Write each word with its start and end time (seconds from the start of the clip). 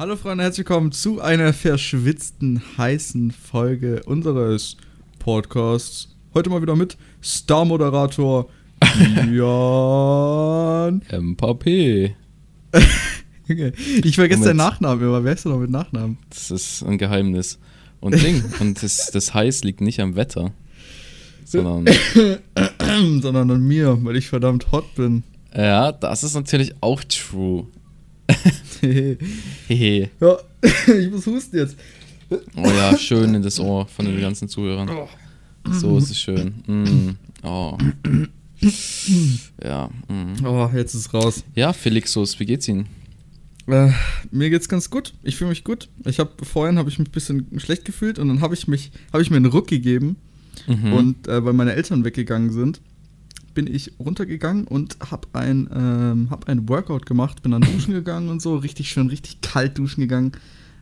Hallo 0.00 0.16
Freunde, 0.16 0.44
herzlich 0.44 0.66
willkommen 0.66 0.92
zu 0.92 1.20
einer 1.20 1.52
verschwitzten, 1.52 2.62
heißen 2.78 3.32
Folge 3.32 4.02
unseres 4.06 4.78
Podcasts. 5.18 6.16
Heute 6.32 6.48
mal 6.48 6.62
wieder 6.62 6.74
mit 6.74 6.96
Star-Moderator 7.22 8.48
Jan. 9.30 11.02
Mbappé. 11.02 12.14
ich 14.02 14.14
vergesse 14.14 14.44
deinen 14.44 14.56
Nachnamen 14.56 15.04
immer. 15.04 15.22
Wer 15.22 15.34
ist 15.34 15.44
denn 15.44 15.52
noch 15.52 15.58
mit 15.58 15.68
Nachnamen? 15.68 16.16
Das 16.30 16.50
ist 16.50 16.82
ein 16.82 16.96
Geheimnis. 16.96 17.58
Und 18.00 18.22
Ding, 18.22 18.42
und 18.60 18.82
das, 18.82 19.10
das 19.12 19.34
Heiß 19.34 19.64
liegt 19.64 19.82
nicht 19.82 20.00
am 20.00 20.16
Wetter, 20.16 20.52
sondern, 21.44 21.94
Sondern 23.20 23.50
an 23.50 23.68
mir, 23.68 23.98
weil 24.02 24.16
ich 24.16 24.30
verdammt 24.30 24.72
hot 24.72 24.94
bin. 24.94 25.24
ja, 25.54 25.92
das 25.92 26.24
ist 26.24 26.36
natürlich 26.36 26.72
auch 26.80 27.04
true. 27.04 27.66
Hehe. 28.80 30.10
ja, 30.20 30.36
ich 30.98 31.10
muss 31.10 31.26
husten 31.26 31.56
jetzt. 31.56 31.76
Oh 32.56 32.64
ja, 32.68 32.96
schön 32.96 33.34
in 33.34 33.42
das 33.42 33.58
Ohr 33.58 33.86
von 33.86 34.04
den 34.06 34.20
ganzen 34.20 34.48
Zuhörern. 34.48 34.90
So 35.70 35.98
ist 35.98 36.10
es 36.10 36.18
schön. 36.20 36.54
Mm. 36.66 37.16
Oh. 37.46 37.76
Ja. 39.62 39.90
Mm. 40.08 40.44
Oh, 40.44 40.70
jetzt 40.74 40.94
ist 40.94 41.00
es 41.06 41.14
raus. 41.14 41.44
Ja, 41.54 41.72
Felixus, 41.72 42.38
wie 42.40 42.46
geht's 42.46 42.68
Ihnen? 42.68 42.86
Äh, 43.66 43.90
mir 44.30 44.50
geht's 44.50 44.68
ganz 44.68 44.90
gut. 44.90 45.12
Ich 45.22 45.36
fühle 45.36 45.50
mich 45.50 45.64
gut. 45.64 45.88
Ich 46.04 46.18
habe 46.18 46.30
vorhin 46.44 46.78
habe 46.78 46.88
ich 46.88 46.98
mich 46.98 47.08
ein 47.08 47.12
bisschen 47.12 47.58
schlecht 47.60 47.84
gefühlt 47.84 48.18
und 48.18 48.28
dann 48.28 48.40
habe 48.40 48.54
ich 48.54 48.66
mich 48.68 48.90
habe 49.12 49.22
ich 49.22 49.30
mir 49.30 49.36
einen 49.36 49.46
Ruck 49.46 49.68
gegeben 49.68 50.16
Mhm. 50.66 50.92
und 50.92 51.28
äh, 51.28 51.42
weil 51.44 51.54
meine 51.54 51.72
Eltern 51.72 52.04
weggegangen 52.04 52.52
sind, 52.52 52.80
bin 53.54 53.66
ich 53.66 53.92
runtergegangen 53.98 54.66
und 54.66 54.96
habe 55.10 55.28
ein 55.32 55.68
ähm, 55.74 56.30
hab 56.30 56.48
ein 56.48 56.68
Workout 56.68 57.06
gemacht, 57.06 57.42
bin 57.42 57.52
dann 57.52 57.62
duschen 57.62 57.94
gegangen 57.94 58.28
und 58.28 58.40
so, 58.40 58.56
richtig 58.56 58.90
schön, 58.90 59.08
richtig 59.08 59.40
kalt 59.40 59.78
duschen 59.78 60.00
gegangen 60.00 60.32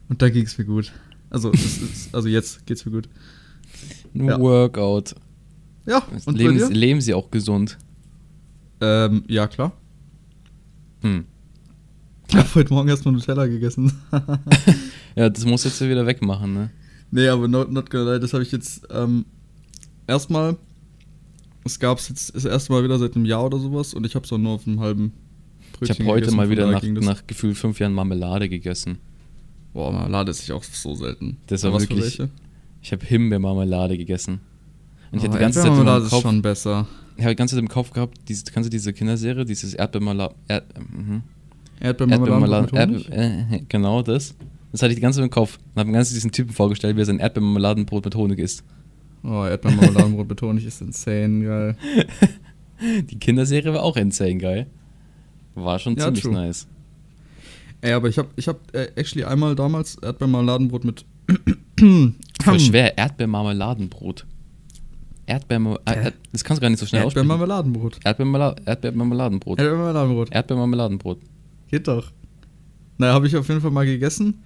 und 0.08 0.22
da 0.22 0.28
ging's 0.28 0.58
mir 0.58 0.64
gut. 0.64 0.92
Also 1.30 1.52
es 1.52 1.82
ist, 1.82 2.14
also 2.14 2.28
jetzt 2.28 2.66
geht's 2.66 2.84
mir 2.84 2.92
gut. 2.92 3.08
Nur 4.12 4.30
ja. 4.30 4.40
Workout. 4.40 5.14
Ja, 5.86 6.02
und 6.26 6.36
leben, 6.36 6.58
Sie, 6.58 6.72
leben 6.72 7.00
Sie 7.00 7.14
auch 7.14 7.30
gesund? 7.30 7.78
Ähm, 8.80 9.24
ja 9.28 9.46
klar. 9.46 9.72
Hm. 11.02 11.24
Ich 12.28 12.36
habe 12.36 12.54
heute 12.54 12.74
Morgen 12.74 12.88
erstmal 12.88 13.14
Nutella 13.14 13.46
gegessen. 13.46 13.92
Ja, 15.18 15.28
das 15.28 15.44
muss 15.44 15.64
jetzt 15.64 15.80
ja 15.80 15.88
wieder 15.88 16.06
wegmachen, 16.06 16.54
ne? 16.54 16.70
Nee, 17.10 17.26
aber 17.26 17.48
not, 17.48 17.72
not 17.72 17.90
gonna 17.90 18.12
lie, 18.12 18.20
das 18.20 18.32
habe 18.34 18.44
ich 18.44 18.52
jetzt 18.52 18.86
ähm, 18.88 19.24
erstmal. 20.06 20.56
Es 21.68 21.78
gab 21.78 21.98
es 21.98 22.08
jetzt 22.08 22.34
das 22.34 22.46
erste 22.46 22.72
Mal 22.72 22.82
wieder 22.82 22.98
seit 22.98 23.14
einem 23.14 23.26
Jahr 23.26 23.44
oder 23.44 23.58
sowas 23.58 23.92
und 23.92 24.06
ich 24.06 24.14
habe 24.14 24.24
es 24.24 24.32
auch 24.32 24.38
nur 24.38 24.52
auf 24.52 24.66
einem 24.66 24.80
halben 24.80 25.12
Ich 25.64 25.72
Brötchen 25.78 25.96
habe 25.98 26.04
heute 26.06 26.20
gegessen, 26.22 26.36
mal 26.38 26.48
wieder 26.48 26.70
nach, 26.70 26.82
nach 26.82 27.26
gefühlt 27.26 27.58
fünf 27.58 27.78
Jahren 27.78 27.92
Marmelade 27.92 28.48
gegessen. 28.48 28.98
Boah, 29.74 29.92
Marmelade 29.92 30.30
esse 30.30 30.44
ich 30.44 30.52
auch 30.52 30.64
so 30.64 30.94
selten. 30.94 31.36
Das 31.46 31.62
war 31.64 31.72
Was 31.74 31.84
für 31.84 31.90
wirklich- 31.90 32.18
welche? 32.18 32.30
Ich 32.80 32.90
habe 32.92 33.04
Himbeermarmelade 33.04 33.98
gegessen. 33.98 34.40
Und 35.12 35.18
ich 35.18 35.24
Oh, 35.24 35.28
hatte 35.28 35.38
die 35.38 35.42
ganze 35.42 35.60
Zeit 35.60 35.72
im 35.72 35.86
ist 36.04 36.10
Kopf, 36.10 36.22
schon 36.22 36.40
besser. 36.40 36.86
ich 37.16 37.22
habe 37.24 37.34
die 37.34 37.36
ganze 37.38 37.54
Zeit 37.54 37.62
im 37.62 37.68
Kopf 37.68 37.90
gehabt, 37.90 38.18
diese, 38.28 38.44
kannst 38.44 38.68
du 38.68 38.70
diese 38.70 38.94
Kinderserie, 38.94 39.44
dieses 39.44 39.74
Erdbeermarmelade, 39.74 40.34
Erd, 40.48 40.64
mhm. 40.78 41.22
Erdbeermarmelade 41.80 43.06
äh, 43.10 43.60
genau 43.68 44.00
das. 44.02 44.34
Das 44.72 44.80
hatte 44.82 44.92
ich 44.92 44.96
die 44.96 45.02
ganze 45.02 45.18
Zeit 45.18 45.24
im 45.24 45.30
Kopf 45.30 45.58
und 45.74 45.80
habe 45.80 45.90
mir 45.90 45.96
ganz 45.98 46.12
diesen 46.12 46.32
Typen 46.32 46.52
vorgestellt, 46.54 46.96
wie 46.96 47.02
er 47.02 47.06
sein 47.06 47.18
Erdbeermarmeladenbrot 47.18 48.04
mit 48.06 48.14
Honig 48.14 48.38
isst. 48.38 48.64
Oh, 49.22 49.44
Erdbeermarmeladenbrot 49.44 50.28
mit 50.28 50.42
Honig 50.42 50.64
ist 50.64 50.80
insane, 50.80 51.44
geil. 51.44 51.76
Die 53.10 53.18
Kinderserie 53.18 53.72
war 53.72 53.82
auch 53.82 53.96
insane 53.96 54.38
geil. 54.38 54.66
War 55.54 55.78
schon 55.78 55.96
Ja, 55.96 56.04
ziemlich 56.04 56.22
true. 56.22 56.32
nice. 56.32 56.66
Ey, 57.80 57.92
aber 57.92 58.08
ich 58.08 58.18
habe 58.18 58.28
ich 58.36 58.46
hab, 58.48 58.74
äh, 58.74 58.88
actually 58.96 59.24
einmal 59.24 59.54
damals 59.54 59.96
Erdbeermarmeladenbrot 59.96 60.84
mit. 60.84 61.04
Voll 62.42 62.60
schwer, 62.60 62.96
Erdbeermarmeladenbrot. 62.96 64.26
Erdbeermar 65.26 65.78
Hä? 65.88 66.08
äh, 66.08 66.12
das 66.32 66.42
kannst 66.42 66.60
du 66.60 66.62
gar 66.62 66.70
nicht 66.70 66.78
so 66.78 66.86
schnell 66.86 67.02
aussprechen. 67.04 67.28
Erdbeermarmeladenbrot. 67.28 67.98
Erdbeermarmela 68.04 68.56
Erdbeermarmeladenbrot. 68.64 69.58
Erdbeermarmeladenbrot. 69.58 70.32
Erdbeermarmeladenbrot. 70.32 71.18
Geht 71.68 71.86
doch. 71.88 72.10
Naja, 72.96 73.12
habe 73.12 73.26
ich 73.26 73.36
auf 73.36 73.46
jeden 73.48 73.60
Fall 73.60 73.70
mal 73.70 73.84
gegessen, 73.84 74.42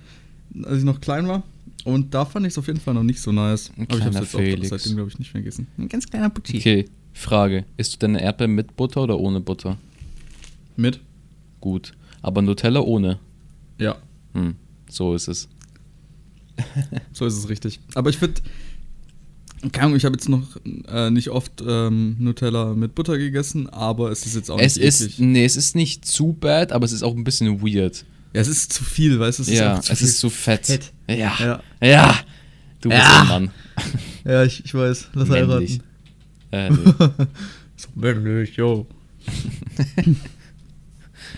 als 0.64 0.78
ich 0.78 0.84
noch 0.84 1.00
klein 1.00 1.28
war. 1.28 1.42
Und 1.84 2.14
da 2.14 2.24
fand 2.24 2.46
ich 2.46 2.52
es 2.52 2.58
auf 2.58 2.66
jeden 2.68 2.80
Fall 2.80 2.94
noch 2.94 3.02
nicht 3.02 3.20
so 3.20 3.32
nice. 3.32 3.70
Ein 3.76 3.86
Aber 3.88 3.98
ich 3.98 4.04
habe 4.04 4.10
es 4.18 4.32
jetzt 4.32 4.34
auch 4.34 4.68
seitdem, 4.78 4.94
glaube 4.96 5.10
ich, 5.10 5.18
nicht 5.18 5.34
mehr 5.34 5.42
gegessen. 5.42 5.66
Ein 5.78 5.88
ganz 5.88 6.06
kleiner 6.08 6.30
Putti. 6.30 6.56
Okay, 6.58 6.84
Frage. 7.12 7.64
Isst 7.76 7.94
du 7.94 7.98
deine 7.98 8.22
Erdbeeren 8.22 8.54
mit 8.54 8.76
Butter 8.76 9.02
oder 9.02 9.18
ohne 9.18 9.40
Butter? 9.40 9.78
Mit? 10.76 11.00
Gut. 11.60 11.92
Aber 12.22 12.40
Nutella 12.42 12.80
ohne. 12.80 13.18
Ja, 13.78 13.96
Hm, 14.34 14.54
so 14.88 15.14
ist 15.14 15.28
es. 15.28 15.48
so 17.12 17.26
ist 17.26 17.36
es 17.36 17.48
richtig. 17.48 17.80
Aber 17.94 18.10
ich 18.10 18.16
finde, 18.18 18.40
keine 19.72 19.86
Ahnung, 19.86 19.96
ich 19.96 20.04
habe 20.04 20.14
jetzt 20.14 20.28
noch 20.28 20.42
äh, 20.88 21.10
nicht 21.10 21.30
oft 21.30 21.62
ähm, 21.66 22.16
Nutella 22.18 22.74
mit 22.74 22.94
Butter 22.94 23.18
gegessen, 23.18 23.68
aber 23.68 24.10
es 24.10 24.24
ist 24.26 24.34
jetzt 24.34 24.50
auch 24.50 24.58
Es 24.58 24.76
nicht 24.76 24.84
ist, 24.86 25.00
eklig. 25.02 25.18
nee, 25.18 25.44
es 25.44 25.56
ist 25.56 25.74
nicht 25.76 26.04
zu 26.04 26.32
bad, 26.32 26.72
aber 26.72 26.84
es 26.84 26.92
ist 26.92 27.02
auch 27.02 27.14
ein 27.14 27.24
bisschen 27.24 27.60
weird. 27.62 28.04
Ja, 28.34 28.40
es 28.40 28.48
ist 28.48 28.72
zu 28.72 28.82
viel, 28.84 29.18
weißt 29.20 29.38
du? 29.38 29.42
Es 29.42 29.50
ja, 29.50 29.80
zu 29.80 29.92
es 29.92 29.98
viel 29.98 30.08
ist 30.08 30.18
zu 30.18 30.30
fett. 30.30 30.66
Fett. 30.66 30.92
Ja. 31.08 31.34
Ja, 31.38 31.62
Ja. 31.82 32.18
Du 32.80 32.88
bist 32.88 33.00
Ja. 33.02 33.20
ein 33.22 33.28
Mann. 33.28 33.50
ja 34.24 34.42
ich, 34.44 34.64
ich 34.64 34.74
weiß. 34.74 35.08
Lass 35.14 35.28
Männlich. 35.28 35.80
heiraten. 36.50 36.52
Äh, 36.52 36.70
nee. 37.18 37.26
So 37.76 37.88
männlich, 37.94 38.56
yo. 38.56 38.86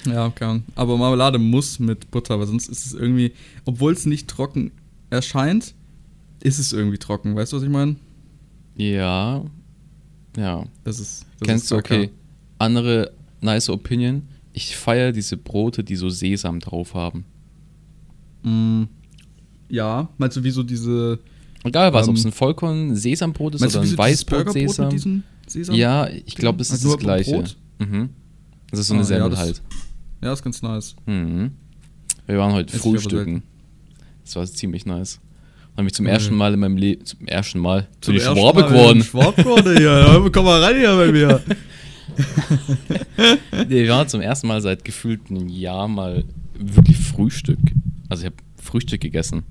ja, 0.07 0.33
Ahnung. 0.41 0.65
Aber 0.75 0.97
Marmelade 0.97 1.39
muss 1.39 1.79
mit 1.79 2.11
Butter, 2.11 2.39
weil 2.39 2.47
sonst 2.47 2.69
ist 2.69 2.87
es 2.87 2.95
irgendwie, 2.95 3.33
obwohl 3.65 3.93
es 3.93 4.07
nicht 4.07 4.29
trocken 4.29 4.73
erscheint, 5.11 5.75
ist 6.43 6.59
es 6.59 6.73
irgendwie 6.73 6.99
trocken. 6.99 7.37
Weißt 7.37 7.53
du, 7.53 7.57
was 7.57 7.63
ich 7.63 7.71
meine? 7.71 7.97
ja. 8.77 9.45
Ja. 10.37 10.65
Das 10.83 10.99
ist. 10.99 11.27
Das 11.39 11.47
Kennst 11.49 11.65
ist 11.67 11.71
du, 11.71 11.77
okay. 11.77 12.11
Andere 12.59 13.13
nice 13.41 13.69
Opinion. 13.69 14.23
Ich 14.57 14.77
feiere 14.77 15.13
diese 15.13 15.37
Brote, 15.37 15.85
die 15.85 15.97
so 15.97 16.09
Sesam 16.09 16.61
drauf 16.61 16.95
haben. 16.95 17.25
Mm, 18.43 18.85
ja, 19.69 20.09
meinst 20.17 20.37
du, 20.37 20.45
wie 20.45 20.51
so 20.51 20.63
diese. 20.63 21.19
Egal 21.65 21.93
was, 21.93 22.07
Ähm, 22.07 22.11
ob 22.13 22.17
es 22.19 22.25
ein 22.25 22.33
Vollkorn-Sesambrot 22.33 23.57
ist 23.57 23.63
oder 23.63 23.81
ein 23.83 23.99
Weißbrot-Sesam. 23.99 24.91
Ja, 25.75 26.07
ich 26.09 26.35
glaube, 26.37 26.59
das 26.59 26.69
ist 26.69 26.75
Also 26.85 26.95
das 26.95 26.99
gleiche. 26.99 27.45
Mhm. 27.79 28.11
Das 28.71 28.81
ist 28.81 28.89
so 28.89 28.95
Ah, 28.95 28.97
eine 28.99 29.03
ja, 29.03 29.07
Semmel 29.09 29.31
das- 29.31 29.39
halt. 29.41 29.63
Ja, 30.23 30.33
ist 30.33 30.43
ganz 30.45 30.63
nice. 30.63 30.95
Mhm. 31.07 31.51
Wir 32.27 32.39
waren 32.39 32.53
heute 32.53 32.73
aber 32.75 32.83
frühstücken. 32.83 33.43
Das 34.25 34.37
war 34.37 34.47
ziemlich 34.47 34.87
nice. 34.87 35.21
Habe 35.73 35.83
mich 35.85 35.95
zum 35.95 36.05
Mhm. 36.05 36.11
ersten 36.13 36.35
Mal 36.37 36.55
in 36.55 36.61
meinem 36.61 36.77
Leben, 36.77 37.05
zum 37.05 37.27
ersten 37.27 37.59
Mal, 37.59 37.89
zu 38.01 38.13
die 38.13 38.21
Schwabe 38.21 38.65
geworden. 38.65 39.03
Schwab 39.03 39.37
geworden 39.37 39.77
hier. 39.77 39.91
Ja, 39.91 40.29
Komm 40.33 40.45
mal 40.45 40.63
rein 40.63 40.77
hier 40.77 40.95
bei 40.97 41.11
mir. 41.11 41.43
Nee, 43.69 43.85
wir 43.85 43.89
waren 43.91 44.09
zum 44.09 44.21
ersten 44.21 44.47
Mal 44.49 44.61
seit 44.61 44.85
gefühlt 44.85 45.23
einem 45.31 45.49
Jahr 45.49 45.89
mal 45.89 46.25
wirklich 46.59 46.99
Frühstück. 46.99 47.59
Also 48.09 48.23
ich 48.23 48.27
habe 48.27 48.37
Frühstück 48.63 49.01
gegessen. 49.01 49.43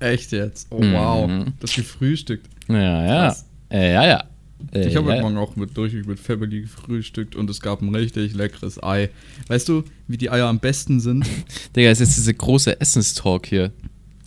Echt 0.00 0.32
jetzt? 0.32 0.66
Oh, 0.70 0.80
Mhm. 0.82 0.92
wow. 0.92 1.30
Das 1.60 1.74
gefrühstückt. 1.74 2.46
Ja, 2.68 3.06
ja. 3.06 3.36
Äh, 3.70 3.92
ja, 3.92 4.06
ja. 4.06 4.24
Äh, 4.72 4.88
Ich 4.88 4.96
habe 4.96 5.06
heute 5.06 5.16
ja. 5.16 5.22
Morgen 5.22 5.36
auch 5.36 5.56
mit, 5.56 5.76
durchweg 5.76 6.06
mit 6.06 6.18
Family 6.20 6.62
gefrühstückt 6.62 7.36
und 7.36 7.48
es 7.50 7.60
gab 7.60 7.80
ein 7.82 7.94
richtig 7.94 8.34
leckeres 8.34 8.82
Ei. 8.82 9.10
Weißt 9.48 9.68
du, 9.68 9.84
wie 10.08 10.16
die 10.16 10.30
Eier 10.30 10.46
am 10.48 10.58
besten 10.58 11.00
sind? 11.00 11.26
Digga, 11.76 11.90
es 11.90 12.00
ist 12.00 12.16
diese 12.16 12.34
große 12.34 12.80
Essenstalk 12.80 13.46
hier. 13.46 13.72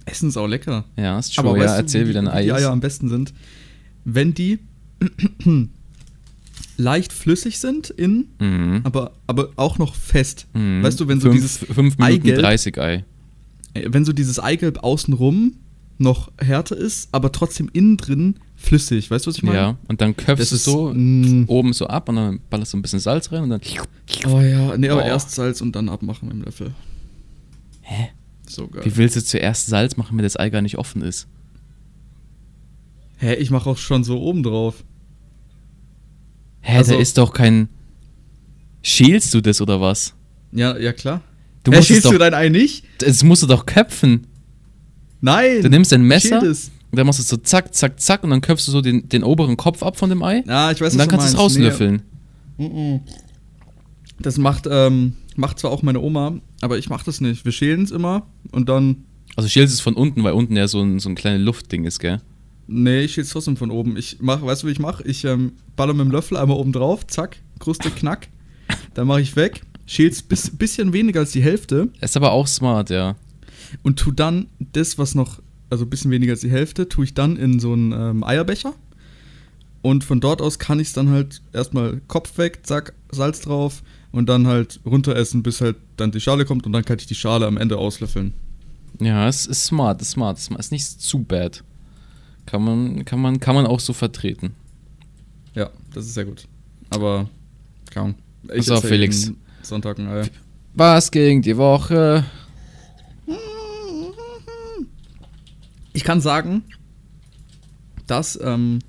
Essen 0.06 0.30
ist 0.30 0.38
auch 0.38 0.48
lecker. 0.48 0.86
Ja, 0.96 1.20
ist 1.20 1.36
true. 1.36 1.58
ja, 1.58 1.64
weißt 1.66 1.74
du, 1.74 1.78
erzähl, 1.82 2.04
wie, 2.04 2.08
die, 2.10 2.14
dein 2.14 2.28
Ei 2.30 2.44
die. 2.44 2.54
Eier 2.54 2.72
am 2.72 2.80
besten 2.80 3.10
sind? 3.10 3.34
Wenn 4.06 4.34
die 4.34 4.60
leicht 6.78 7.12
flüssig 7.12 7.60
sind 7.60 7.90
innen, 7.90 8.30
Mhm. 8.40 8.82
aber, 8.84 9.12
aber 9.28 9.50
auch 9.56 9.78
noch 9.78 9.96
fest. 9.96 10.48
Mhm. 10.54 10.84
Weißt 10.84 11.00
du, 11.00 11.08
wenn 11.08 11.20
so 11.20 11.30
fünf, 11.32 11.36
dieses 11.42 11.58
fünf 11.58 11.98
Minuten 11.98 12.04
Eigelb- 12.04 12.40
30 12.40 12.78
Ei. 12.80 13.04
äh, 13.74 13.88
wenn 13.90 14.06
so 14.06 14.14
dieses 14.14 14.40
Eigelb 14.40 14.84
außenrum 14.84 15.54
noch 16.00 16.32
härter 16.40 16.78
ist, 16.78 17.10
aber 17.12 17.32
trotzdem 17.32 17.70
innen 17.74 17.98
drin 17.98 18.36
flüssig. 18.56 19.10
Weißt 19.10 19.26
du, 19.26 19.30
was 19.30 19.38
ich 19.38 19.44
meine? 19.44 19.58
Ja, 19.58 19.78
und 19.88 20.00
dann 20.02 20.16
köpfst 20.16 20.52
du 20.52 20.56
ist 20.56 20.64
so 20.64 20.90
oben 20.90 21.74
so 21.74 21.88
ab 21.88 22.08
und 22.10 22.16
dann 22.18 22.40
ballerst 22.52 22.74
du 22.74 22.78
ein 22.78 22.84
bisschen 22.84 23.00
Salz 23.00 23.32
rein 23.32 23.44
und 23.44 23.50
dann. 23.50 23.62
Oh 24.28 24.40
ja, 24.40 24.78
nee, 24.78 24.90
aber 24.90 25.04
Oh. 25.04 25.08
erst 25.08 25.32
Salz 25.32 25.60
und 25.62 25.76
dann 25.76 25.90
abmachen 25.90 26.28
mit 26.28 26.38
dem 26.38 26.44
Löffel. 26.44 26.72
Hä? 27.82 28.10
So 28.48 28.68
geil. 28.68 28.86
Wie 28.86 28.96
willst 28.98 29.16
du 29.16 29.24
zuerst 29.24 29.66
Salz 29.68 29.98
machen, 29.98 30.16
wenn 30.18 30.24
das 30.24 30.38
Ei 30.40 30.50
gar 30.52 30.62
nicht 30.62 30.78
offen 30.78 31.02
ist? 31.02 31.28
Hä, 33.18 33.34
ich 33.34 33.50
mache 33.50 33.70
auch 33.72 33.78
schon 33.78 34.04
so 34.04 34.22
oben 34.22 34.44
drauf. 34.44 34.84
Hä, 36.68 36.78
Also- 36.78 36.94
da 36.94 37.00
ist 37.00 37.18
doch 37.18 37.32
kein. 37.34 37.70
Schälst 38.82 39.34
du 39.34 39.42
das 39.42 39.62
oder 39.62 39.80
was? 39.80 40.14
Ja, 40.52 40.78
ja 40.78 40.92
klar. 40.92 41.22
Du 41.64 41.72
Hä, 41.72 41.82
schälst 41.82 42.06
doch. 42.06 42.12
du 42.12 42.18
dein 42.18 42.34
Ei 42.34 42.50
nicht? 42.50 42.84
Das 43.00 43.24
musst 43.24 43.42
du 43.44 43.48
doch 43.48 43.66
köpfen. 43.66 44.28
Nein. 45.22 45.62
Du 45.62 45.70
nimmst 45.70 45.94
ein 45.94 46.04
Messer 46.04 46.42
und 46.42 46.60
dann 46.92 47.06
machst 47.08 47.20
du 47.20 47.24
so 47.24 47.38
zack, 47.38 47.74
zack, 47.74 48.00
zack 48.00 48.24
und 48.24 48.30
dann 48.32 48.42
köpfst 48.42 48.68
du 48.68 48.72
so 48.72 48.82
den, 48.82 49.08
den 49.10 49.24
oberen 49.24 49.56
Kopf 49.58 49.82
ab 49.82 49.98
von 49.98 50.10
dem 50.10 50.22
Ei. 50.24 50.44
Ja, 50.46 50.72
ich 50.72 50.80
weiß, 50.82 50.94
und 50.94 51.00
dann 51.00 51.08
kannst 51.08 51.26
du 51.26 51.28
es. 51.30 51.34
Nee, 51.34 51.40
rauslöffeln. 51.40 52.02
Mm-mm. 52.60 53.00
Das 54.20 54.38
macht, 54.38 54.68
ähm, 54.70 55.14
macht 55.36 55.60
zwar 55.60 55.72
auch 55.72 55.84
meine 55.84 56.00
Oma, 56.02 56.36
aber 56.62 56.78
ich 56.78 56.90
mach 56.90 57.04
das 57.04 57.22
nicht. 57.22 57.46
Wir 57.46 57.52
schälen 57.52 57.84
es 57.84 57.92
immer, 57.92 58.28
und 58.52 58.68
dann. 58.68 59.06
Also 59.36 59.48
schälst 59.50 59.74
es 59.74 59.80
von 59.82 59.94
unten, 59.96 60.24
weil 60.24 60.34
unten 60.34 60.56
ja 60.56 60.68
so 60.68 60.82
ein, 60.82 61.00
so 61.00 61.08
ein 61.10 61.16
kleines 61.16 61.44
Luftding 61.46 61.86
ist, 61.86 62.00
gell? 62.00 62.22
Nee, 62.68 63.02
ich 63.02 63.14
schäl's 63.14 63.30
trotzdem 63.30 63.58
von 63.58 63.72
oben. 63.72 63.96
Ich 63.96 64.18
mach, 64.20 64.42
weißt 64.42 64.64
du, 64.64 64.68
wie 64.68 64.72
ich 64.72 64.80
mache? 64.80 65.04
Ich 65.04 65.24
ähm, 65.24 65.54
baller 65.76 65.94
mit 65.94 66.06
dem 66.06 66.12
Löffel 66.12 66.38
einmal 66.38 66.58
oben 66.58 66.74
drauf, 66.74 67.08
zack, 67.08 67.38
Kruste, 67.60 67.90
knack. 67.90 68.28
Dann 68.94 69.08
mache 69.08 69.22
ich 69.22 69.36
weg, 69.36 69.62
schäl's 69.86 70.22
bis, 70.22 70.56
bisschen 70.56 70.92
weniger 70.92 71.22
als 71.22 71.32
die 71.32 71.42
Hälfte 71.42 71.90
Ist 72.02 72.18
aber 72.18 72.32
auch 72.32 72.48
smart, 72.48 72.90
ja. 72.90 73.16
und 73.84 73.98
tu 73.98 74.12
dann 74.12 74.48
das, 74.60 74.98
was 74.98 75.16
noch, 75.16 75.42
also 75.70 75.86
ein 75.86 75.90
bisschen 75.90 76.12
weniger 76.12 76.34
als 76.34 76.42
die 76.42 76.52
Hälfte, 76.52 76.90
tue 76.90 77.06
ich 77.06 77.14
dann 77.14 77.38
in 77.38 77.60
so 77.60 77.74
einen 77.74 77.94
ähm, 77.94 78.24
Eierbecher. 78.24 78.74
Und 79.82 80.04
von 80.04 80.20
dort 80.20 80.42
aus 80.42 80.60
kann 80.60 80.80
ich 80.82 80.88
es 80.88 80.94
dann 80.94 81.10
halt 81.10 81.42
erstmal 81.54 82.02
Kopf 82.08 82.38
weg, 82.38 82.62
zack, 82.64 82.94
Salz 83.12 83.42
drauf 83.42 83.84
und 84.12 84.28
dann 84.28 84.48
halt 84.48 84.82
runter 84.86 85.16
essen, 85.16 85.44
bis 85.44 85.62
halt 85.62 85.78
dann 85.96 86.12
die 86.12 86.20
Schale 86.20 86.44
kommt 86.44 86.66
und 86.66 86.74
dann 86.74 86.84
kann 86.84 86.98
ich 87.00 87.06
die 87.06 87.16
Schale 87.16 87.46
am 87.46 87.56
Ende 87.56 87.78
auslöffeln. 87.78 88.34
Ja, 89.00 89.28
es 89.28 89.46
ist 89.46 89.66
smart, 89.66 90.02
ist 90.02 90.12
smart, 90.12 90.38
ist 90.38 90.46
smart. 90.46 90.60
Ist 90.60 90.72
nicht 90.72 90.86
zu 90.86 91.20
bad. 91.20 91.64
Kann 92.48 92.64
man, 92.64 93.06
kann 93.06 93.20
man, 93.20 93.40
kann 93.42 93.56
man 93.56 93.68
auch 93.68 93.82
so 93.82 93.92
vertreten. 93.92 94.56
Ja, 95.54 95.70
das 95.94 96.06
ist 96.06 96.14
sehr 96.14 96.26
gut. 96.26 96.48
Aber, 96.90 97.30
kaum. 97.92 98.16
Ich 98.44 98.68
Pass 98.68 98.72
auf, 98.72 98.86
Felix. 98.86 99.34
Sonntag 99.62 100.00
ein 100.00 100.08
Ei. 100.08 100.24
Was 100.74 101.12
ging 101.12 101.42
die 101.42 101.58
Woche? 101.58 102.24
Ich 105.92 106.06
kann 106.06 106.22
sagen, 106.22 106.64
dass 108.06 108.40
ähm, 108.42 108.80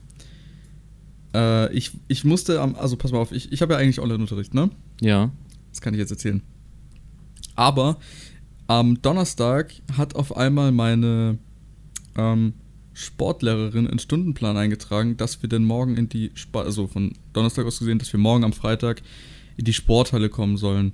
äh, 1.34 1.72
ich, 1.72 1.98
ich 2.06 2.24
musste 2.24 2.60
am, 2.60 2.76
also 2.76 2.96
pass 2.96 3.10
mal 3.10 3.18
auf, 3.18 3.32
ich, 3.32 3.50
ich 3.50 3.60
habe 3.60 3.72
ja 3.72 3.80
eigentlich 3.80 3.98
Online-Unterricht, 3.98 4.54
ne? 4.54 4.70
Ja. 5.00 5.32
Das 5.70 5.80
kann 5.80 5.94
ich 5.94 5.98
jetzt 5.98 6.12
erzählen. 6.12 6.42
Aber 7.56 7.98
am 8.68 9.02
Donnerstag 9.02 9.72
hat 9.96 10.14
auf 10.14 10.36
einmal 10.36 10.70
meine 10.70 11.38
ähm, 12.16 12.54
Sportlehrerin 12.98 13.84
in 13.84 13.92
den 13.92 13.98
Stundenplan 14.00 14.56
eingetragen, 14.56 15.16
dass 15.16 15.40
wir 15.40 15.48
denn 15.48 15.64
morgen 15.64 15.96
in 15.96 16.08
die, 16.08 16.32
Spa 16.34 16.62
also 16.62 16.88
von 16.88 17.12
Donnerstag 17.32 17.64
aus 17.64 17.78
gesehen, 17.78 17.98
dass 17.98 18.12
wir 18.12 18.18
morgen 18.18 18.44
am 18.44 18.52
Freitag 18.52 19.02
in 19.56 19.64
die 19.64 19.72
Sporthalle 19.72 20.28
kommen 20.28 20.56
sollen. 20.56 20.92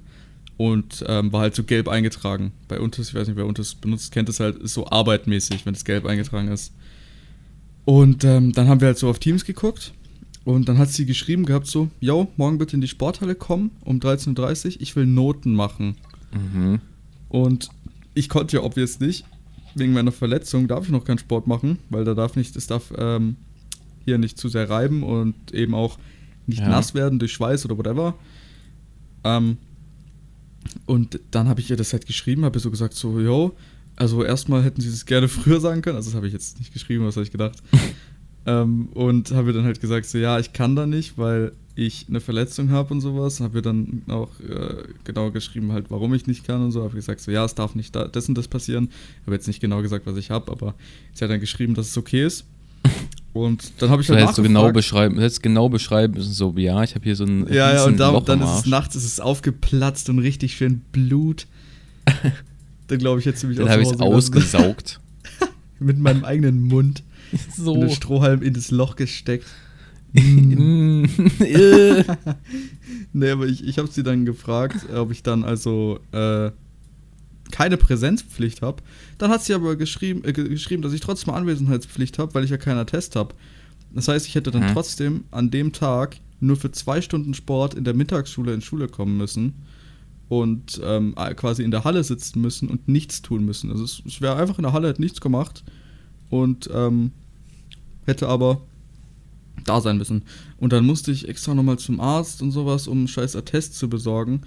Und 0.57 1.05
ähm, 1.09 1.33
war 1.33 1.41
halt 1.41 1.57
so 1.57 1.65
gelb 1.65 1.89
eingetragen. 1.89 2.53
Bei 2.69 2.79
Untes, 2.79 3.09
ich 3.09 3.15
weiß 3.15 3.27
nicht, 3.27 3.37
wer 3.37 3.47
Untes 3.47 3.75
benutzt, 3.75 4.13
kennt 4.13 4.29
es 4.29 4.39
halt, 4.39 4.57
ist 4.57 4.75
so 4.75 4.87
arbeitmäßig, 4.87 5.67
wenn 5.67 5.75
es 5.75 5.85
gelb 5.85 6.07
eingetragen 6.07 6.49
ist. 6.49 6.73
Und 7.85 8.23
ähm, 8.23 8.53
dann 8.53 8.69
haben 8.69 8.81
wir 8.81 8.89
halt 8.89 8.99
so 8.99 9.09
auf 9.09 9.19
Teams 9.19 9.45
geguckt. 9.45 9.93
Und 10.45 10.69
dann 10.69 10.79
hat 10.79 10.91
sie 10.91 11.07
geschrieben 11.07 11.47
gehabt 11.47 11.67
so, 11.67 11.89
yo, 12.01 12.29
morgen 12.37 12.59
bitte 12.59 12.77
in 12.77 12.83
die 12.83 12.89
Sporthalle 12.89 13.35
kommen 13.35 13.71
um 13.81 13.99
13.30 13.99 14.67
Uhr, 14.67 14.83
ich 14.83 14.95
will 14.95 15.07
Noten 15.07 15.55
machen. 15.55 15.97
Mhm. 16.33 16.81
Und 17.29 17.71
ich 18.15 18.29
konnte 18.29 18.59
ja 18.59 18.63
obvious 18.63 19.01
nicht. 19.01 19.25
Wegen 19.75 19.93
meiner 19.93 20.13
Verletzung 20.13 20.69
darf 20.69 20.85
ich 20.85 20.91
noch 20.91 21.05
keinen 21.05 21.19
Sport 21.19 21.47
machen, 21.47 21.79
weil 21.91 22.05
da 22.05 22.15
darf 22.15 22.37
nicht, 22.37 22.55
es 22.57 22.67
darf 22.67 22.93
ähm, 22.97 23.37
hier 24.05 24.19
nicht 24.19 24.39
zu 24.39 24.49
sehr 24.49 24.69
reiben 24.71 25.03
und 25.03 25.35
eben 25.53 25.75
auch 25.75 25.99
nicht 26.47 26.61
Ja. 26.61 26.69
nass 26.69 26.95
werden 26.95 27.19
durch 27.19 27.33
Schweiß 27.33 27.65
oder 27.65 27.77
whatever. 27.79 28.15
Ähm, 29.25 29.57
und 30.87 31.21
dann 31.31 31.49
habe 31.49 31.61
ich 31.61 31.71
ihr 31.71 31.77
das 31.77 31.93
halt 31.93 32.07
geschrieben, 32.07 32.45
habe 32.45 32.59
ihr 32.59 32.61
so 32.61 32.71
gesagt, 32.71 32.95
so, 32.95 33.21
yo, 33.21 33.57
also 33.97 34.25
erstmal 34.25 34.63
hätten 34.63 34.81
sie 34.81 34.91
das 34.91 35.07
gerne 35.07 35.29
früher 35.39 35.61
sagen 35.61 35.83
können. 35.83 35.97
Also 35.97 36.11
das 36.11 36.17
habe 36.17 36.27
ich 36.27 36.33
jetzt 36.33 36.59
nicht 36.59 36.73
geschrieben, 36.73 37.05
was 37.05 37.17
habe 37.17 37.25
ich 37.25 37.33
gedacht. 37.33 37.63
ähm, 38.47 38.89
und 38.95 39.31
habe 39.33 39.51
ihr 39.51 39.55
dann 39.55 39.65
halt 39.65 39.81
gesagt, 39.81 40.07
so, 40.07 40.19
ja, 40.19 40.39
ich 40.39 40.53
kann 40.53 40.77
da 40.77 40.87
nicht, 40.87 41.17
weil 41.19 41.53
ich 41.77 42.07
eine 42.09 42.21
Verletzung 42.21 42.71
habe 42.71 42.95
und 42.95 43.01
sowas. 43.01 43.41
Habe 43.41 43.59
ihr 43.59 43.63
dann 43.63 44.03
auch 44.09 44.29
äh, 44.41 44.85
genau 45.05 45.31
geschrieben, 45.31 45.73
halt, 45.73 45.87
warum 45.91 46.15
ich 46.15 46.27
nicht 46.27 46.45
kann 46.45 46.63
und 46.63 46.73
so. 46.73 46.83
Habe 46.83 46.95
gesagt, 46.95 47.21
so, 47.21 47.31
ja, 47.31 47.45
es 47.45 47.55
darf 47.55 47.75
nicht 47.75 47.95
da, 47.95 48.07
das 48.07 48.29
und 48.29 48.37
das 48.37 48.49
passieren. 48.49 48.91
Habe 49.27 49.35
jetzt 49.35 49.47
nicht 49.47 49.61
genau 49.61 49.83
gesagt, 49.83 50.07
was 50.07 50.17
ich 50.17 50.31
habe, 50.31 50.53
aber 50.53 50.75
sie 51.13 51.25
hat 51.25 51.31
dann 51.31 51.41
geschrieben, 51.41 51.75
dass 51.75 51.89
es 51.89 51.99
okay 51.99 52.25
ist. 52.25 52.45
Und 53.33 53.73
dann 53.83 53.91
habe 53.91 54.03
ich 54.03 54.09
halt 54.09 54.21
hättest 54.21 54.39
du 54.39 54.43
genau 54.43 54.71
beschreiben, 54.71 55.19
hättest 55.19 55.43
genau 55.43 55.69
beschreiben 55.69 56.15
müssen, 56.15 56.33
so, 56.33 56.55
ja, 56.57 56.85
ich 56.85 56.95
habe 56.95 57.03
hier 57.03 57.17
so 57.17 57.25
ein 57.25 57.53
Ja, 57.53 57.75
ja, 57.75 57.85
und 57.85 57.99
dann, 57.99 58.15
Loch 58.15 58.25
dann 58.25 58.41
ist 58.41 58.61
es 58.61 58.67
nachts, 58.67 58.95
ist 58.95 59.05
es 59.05 59.19
aufgeplatzt 59.19 60.09
und 60.09 60.21
richtig 60.21 60.55
schön 60.55 60.83
Blut. 60.93 61.49
dann 62.87 62.99
glaube 62.99 63.19
ich, 63.19 63.27
jetzt 63.27 63.43
mich 63.43 63.57
Dann 63.57 63.69
habe 63.69 63.83
ich 63.83 63.89
es 63.89 63.99
ausgesaugt. 63.99 65.01
Mit 65.81 65.99
meinem 65.99 66.25
eigenen 66.25 66.63
Mund. 66.63 67.03
so. 67.57 67.73
Und 67.73 67.81
den 67.81 67.91
Strohhalm 67.91 68.43
in 68.43 68.55
das 68.55 68.71
Loch 68.71 68.95
gesteckt. 68.95 69.47
Äh. 70.15 72.05
Nee, 73.17 73.31
aber 73.31 73.47
ich, 73.47 73.65
ich 73.65 73.79
habe 73.79 73.89
sie 73.89 74.03
dann 74.03 74.25
gefragt, 74.25 74.87
ob 74.93 75.13
ich 75.13 75.23
dann 75.23 75.45
also 75.45 76.01
äh, 76.13 76.51
keine 77.53 77.77
Präsenzpflicht 77.77 78.61
habe. 78.63 78.83
Dann 79.19 79.31
hat 79.31 79.45
sie 79.45 79.55
aber 79.55 79.77
geschrieben, 79.77 80.23
äh, 80.25 80.33
ge- 80.33 80.49
geschrieben, 80.49 80.83
dass 80.83 80.93
ich 80.93 81.01
trotzdem 81.01 81.33
Anwesenheitspflicht 81.33 82.19
habe, 82.19 82.35
weil 82.35 82.43
ich 82.45 82.51
ja 82.51 82.57
keinen 82.57 82.79
Attest 82.79 83.15
habe. 83.15 83.35
Das 83.93 84.09
heißt, 84.09 84.27
ich 84.27 84.35
hätte 84.35 84.51
dann 84.51 84.65
Mhm. 84.69 84.73
trotzdem 84.73 85.25
an 85.31 85.51
dem 85.53 85.73
Tag 85.73 86.17
nur 86.41 86.57
für 86.57 86.73
zwei 86.73 87.01
Stunden 87.01 87.35
Sport 87.35 87.75
in 87.75 87.85
der 87.85 87.95
Mittagsschule 87.95 88.53
in 88.53 88.61
Schule 88.63 88.89
kommen 88.89 89.17
müssen 89.17 89.55
und 90.29 90.81
ähm, 90.85 91.15
äh, 91.17 91.35
quasi 91.35 91.63
in 91.63 91.71
der 91.71 91.85
Halle 91.85 92.03
sitzen 92.03 92.41
müssen 92.41 92.69
und 92.69 92.89
nichts 92.89 93.23
tun 93.23 93.45
müssen. 93.45 93.71
Also 93.71 93.85
es, 93.85 94.03
ich 94.05 94.21
wäre 94.21 94.35
einfach 94.37 94.59
in 94.59 94.65
der 94.65 94.73
Halle, 94.73 94.89
hätte 94.89 95.01
nichts 95.03 95.21
gemacht 95.21 95.63
und 96.31 96.69
ähm, 96.75 97.13
hätte 98.07 98.27
aber 98.29 98.61
da 99.65 99.81
sein 99.81 99.99
müssen. 99.99 100.23
Und 100.57 100.73
dann 100.73 100.85
musste 100.85 101.11
ich 101.11 101.29
extra 101.29 101.55
nochmal 101.55 101.79
zum 101.79 102.01
Arzt 102.01 102.43
und 102.43 102.51
sowas, 102.51 102.87
um 102.87 102.99
einen 102.99 103.09
scheiß 103.09 103.37
Attest 103.37 103.77
zu 103.77 103.89
besorgen. 103.89 104.43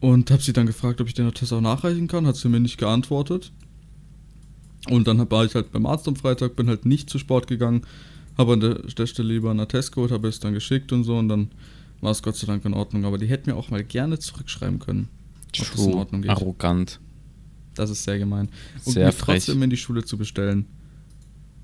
Und 0.00 0.30
habe 0.30 0.42
sie 0.42 0.52
dann 0.52 0.66
gefragt, 0.66 1.00
ob 1.00 1.06
ich 1.06 1.14
den 1.14 1.26
Attest 1.26 1.52
auch 1.52 1.60
nachreichen 1.60 2.08
kann. 2.08 2.26
Hat 2.26 2.36
sie 2.36 2.48
mir 2.48 2.60
nicht 2.60 2.78
geantwortet. 2.78 3.52
Und 4.88 5.06
dann 5.06 5.30
war 5.30 5.44
ich 5.44 5.54
halt 5.54 5.70
beim 5.70 5.86
Arzt 5.86 6.08
am 6.08 6.16
Freitag, 6.16 6.56
bin 6.56 6.68
halt 6.68 6.86
nicht 6.86 7.08
zu 7.08 7.18
Sport 7.18 7.46
gegangen, 7.46 7.82
habe 8.36 8.54
an 8.54 8.60
der, 8.60 9.06
Stelle 9.06 9.32
lieber 9.32 9.50
einen 9.50 9.60
Attest 9.60 9.92
geholt, 9.92 10.10
habe 10.10 10.26
es 10.26 10.40
dann 10.40 10.54
geschickt 10.54 10.92
und 10.92 11.04
so. 11.04 11.16
Und 11.16 11.28
dann 11.28 11.50
war 12.00 12.10
es 12.10 12.22
Gott 12.22 12.36
sei 12.36 12.46
Dank 12.46 12.64
in 12.64 12.74
Ordnung. 12.74 13.04
Aber 13.04 13.18
die 13.18 13.26
hätten 13.26 13.50
mir 13.50 13.56
auch 13.56 13.70
mal 13.70 13.84
gerne 13.84 14.18
zurückschreiben 14.18 14.80
können. 14.80 15.08
ob 15.46 15.52
das 15.52 15.68
in 15.70 15.76
True. 15.76 15.96
Ordnung 15.96 16.22
geht. 16.22 16.30
Arrogant. 16.30 16.98
Das 17.74 17.90
ist 17.90 18.04
sehr 18.04 18.18
gemein. 18.18 18.48
Und 18.84 18.92
Sehr 18.92 19.06
mich 19.06 19.14
frech. 19.14 19.44
trotzdem 19.44 19.62
in 19.62 19.70
die 19.70 19.76
Schule 19.76 20.04
zu 20.04 20.18
bestellen. 20.18 20.66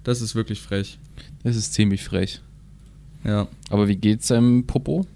Das 0.05 0.21
ist 0.23 0.35
wirklich 0.35 0.61
frech. 0.61 0.99
Das 1.43 1.57
ist 1.57 1.75
ziemlich 1.75 2.05
frech. 2.05 2.41
Ja. 3.25 3.49
Aber 3.71 3.89
wie 3.89 3.97
geht's 3.97 4.29
seinem 4.29 4.65
Popo? 4.67 5.07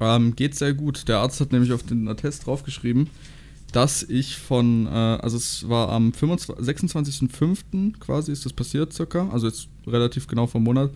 Ähm, 0.00 0.34
geht 0.34 0.54
sehr 0.54 0.72
gut. 0.72 1.08
Der 1.08 1.18
Arzt 1.18 1.40
hat 1.40 1.52
nämlich 1.52 1.72
auf 1.72 1.82
den 1.82 2.08
Attest 2.08 2.46
draufgeschrieben, 2.46 3.08
dass 3.72 4.02
ich 4.02 4.36
von, 4.36 4.86
äh, 4.86 4.90
also 4.90 5.36
es 5.36 5.68
war 5.68 5.90
am 5.90 6.12
25 6.12 6.66
26.05. 6.66 7.98
quasi 7.98 8.32
ist 8.32 8.44
das 8.46 8.52
passiert 8.52 8.92
circa, 8.92 9.28
also 9.28 9.46
jetzt 9.46 9.68
relativ 9.86 10.26
genau 10.26 10.46
vom 10.46 10.62
Monat. 10.64 10.90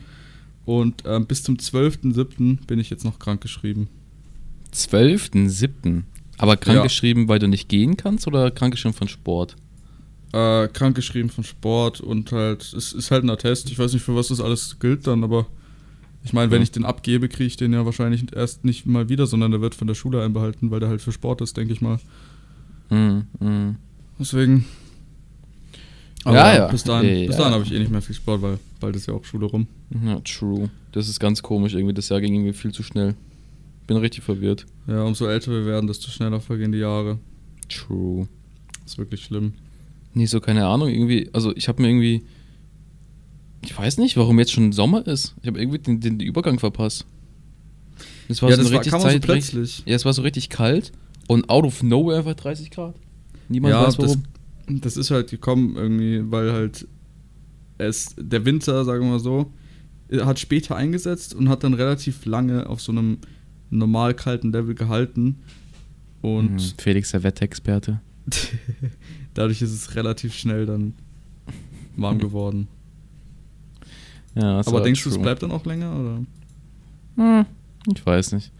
Und 0.65 1.03
ähm, 1.05 1.27
bis 1.27 1.43
zum 1.43 1.57
12.07. 1.57 2.65
bin 2.67 2.79
ich 2.79 2.89
jetzt 2.89 3.05
noch 3.05 3.19
krank 3.19 3.43
geschrieben. 3.43 3.89
12.07. 4.73 6.03
Aber 6.39 6.57
krank 6.57 6.77
Ja. 6.79 6.83
geschrieben, 6.83 7.29
weil 7.29 7.39
du 7.39 7.47
nicht 7.49 7.69
gehen 7.69 7.97
kannst 7.97 8.27
oder 8.27 8.51
krank 8.51 8.73
geschrieben 8.73 8.95
von 8.95 9.09
Sport? 9.09 9.57
Äh, 10.33 10.69
krank 10.69 10.97
geschrieben 10.97 11.29
von 11.31 11.45
Sport 11.45 12.01
und 12.01 12.33
halt, 12.33 12.73
es 12.73 12.93
ist 12.93 13.11
halt 13.11 13.23
ein 13.25 13.31
Attest. 13.31 13.71
Ich 13.71 13.79
weiß 13.79 13.93
nicht, 13.93 14.03
für 14.03 14.17
was 14.17 14.29
das 14.29 14.41
alles 14.41 14.79
gilt 14.81 15.07
dann, 15.07 15.23
aber 15.23 15.47
ich 16.25 16.33
meine, 16.33 16.51
wenn 16.51 16.59
Ja. 16.59 16.63
ich 16.65 16.73
den 16.73 16.85
abgebe, 16.85 17.29
kriege 17.29 17.47
ich 17.47 17.57
den 17.57 17.73
ja 17.73 17.85
wahrscheinlich 17.85 18.25
erst 18.35 18.65
nicht 18.65 18.87
mal 18.87 19.09
wieder, 19.09 19.27
sondern 19.27 19.51
der 19.51 19.61
wird 19.61 19.75
von 19.75 19.87
der 19.87 19.95
Schule 19.95 20.23
einbehalten, 20.25 20.71
weil 20.71 20.81
der 20.81 20.89
halt 20.89 21.03
für 21.03 21.13
Sport 21.13 21.41
ist, 21.43 21.57
denke 21.57 21.73
ich 21.75 21.81
mal. 21.81 21.99
Mhm. 22.91 23.25
mhm. 23.41 23.77
Deswegen. 24.19 24.65
Ja, 26.25 26.55
ja. 26.55 26.69
Bis 26.69 26.85
dahin, 26.85 27.19
Ja. 27.23 27.27
bis 27.27 27.37
dahin 27.37 27.53
habe 27.53 27.65
ich 27.65 27.73
eh 27.73 27.79
nicht 27.79 27.91
mehr 27.91 28.01
viel 28.01 28.15
Sport, 28.15 28.41
weil 28.43 28.59
bald 28.81 28.97
ist 28.97 29.07
ja 29.07 29.15
auch 29.15 29.25
Schule 29.25 29.47
rum. 29.47 29.67
Ja, 30.05 30.21
true. 30.21 30.71
Das 30.93 31.09
ist 31.09 31.21
ganz 31.21 31.43
komisch 31.43 31.75
irgendwie. 31.75 31.93
Das 31.95 32.09
Jahr 32.09 32.21
ging 32.21 32.33
irgendwie 32.35 32.55
viel 32.55 32.73
zu 32.73 32.83
schnell. 32.83 33.15
Bin 33.87 33.99
richtig 33.99 34.25
verwirrt. 34.25 34.65
Ja, 34.87 35.03
umso 35.03 35.27
älter 35.27 35.51
wir 35.53 35.67
werden, 35.67 35.87
desto 35.87 36.11
schneller 36.11 36.41
vergehen 36.41 36.73
die 36.73 36.79
Jahre. 36.79 37.19
True. 37.69 38.27
Ist 38.87 38.97
wirklich 38.97 39.25
schlimm. 39.25 39.53
Nee, 40.15 40.27
so 40.27 40.41
keine 40.41 40.67
Ahnung. 40.67 40.89
Irgendwie, 40.89 41.29
also 41.35 41.55
ich 41.57 41.69
habe 41.69 41.83
mir 41.83 41.89
irgendwie. 41.89 42.23
Ich 43.65 43.77
weiß 43.77 43.99
nicht, 43.99 44.17
warum 44.17 44.39
jetzt 44.39 44.53
schon 44.53 44.73
Sommer 44.73 45.07
ist. 45.07 45.35
Ich 45.41 45.47
habe 45.47 45.59
irgendwie 45.59 45.79
den, 45.79 46.01
den 46.01 46.21
Übergang 46.21 46.59
verpasst. 46.59 47.07
Das 48.29 48.43
war 48.43 48.51
ja, 48.51 48.57
so 48.57 48.63
das 48.63 48.73
war, 48.73 48.79
richtig 48.81 48.91
kam 48.93 49.01
auch 49.01 49.05
so 49.05 49.11
Zeit, 49.11 49.23
plötzlich. 49.23 49.83
Ja, 49.87 49.97
es 49.97 50.05
war 50.05 50.13
so 50.13 50.23
richtig 50.23 50.49
kalt 50.49 50.93
und 51.29 51.49
out 51.49 51.65
of 51.65 51.83
nowhere 51.83 52.19
einfach 52.19 52.35
30 52.35 52.71
Grad. 52.71 52.95
Niemand 53.49 53.73
ja, 53.73 53.87
weiß 53.87 53.97
das, 53.97 54.19
warum. 54.67 54.81
das 54.81 54.97
ist 54.97 55.11
halt 55.11 55.31
gekommen 55.31 55.77
irgendwie, 55.77 56.31
weil 56.31 56.53
halt 56.53 56.87
es, 57.79 58.15
der 58.19 58.45
Winter, 58.45 58.85
sagen 58.85 59.05
wir 59.05 59.13
mal 59.13 59.21
so, 59.21 59.53
hat 60.13 60.39
später 60.39 60.77
eingesetzt 60.77 61.35
und 61.35 61.49
hat 61.49 61.65
dann 61.65 61.75
relativ 61.75 62.25
lange 62.25 62.69
auf 62.69 62.81
so 62.81 62.93
einem 62.93 63.19
normal 63.71 64.15
kalten 64.15 64.53
Level 64.53 64.75
gehalten. 64.75 65.41
Und 66.23 66.55
Mhm, 66.55 66.73
Felix, 66.79 67.11
der 67.11 67.23
Wetterexperte. 67.23 68.01
dadurch 69.35 69.61
ist 69.61 69.73
es 69.73 69.95
relativ 69.95 70.35
schnell 70.35 70.67
dann 70.67 70.95
warm 71.97 72.19
geworden. 72.21 72.69
Ja, 74.35 74.57
das 74.59 74.69
Aber 74.69 74.81
denkst 74.81 75.03
du, 75.03 75.09
es 75.09 75.15
true. 75.15 75.23
bleibt 75.23 75.43
dann 75.43 75.51
auch 75.53 75.65
länger? 75.65 75.93
Oder? 75.95 76.25
Hm, 77.17 77.47
ich 77.95 78.05
weiß 78.05 78.33
nicht. 78.33 78.53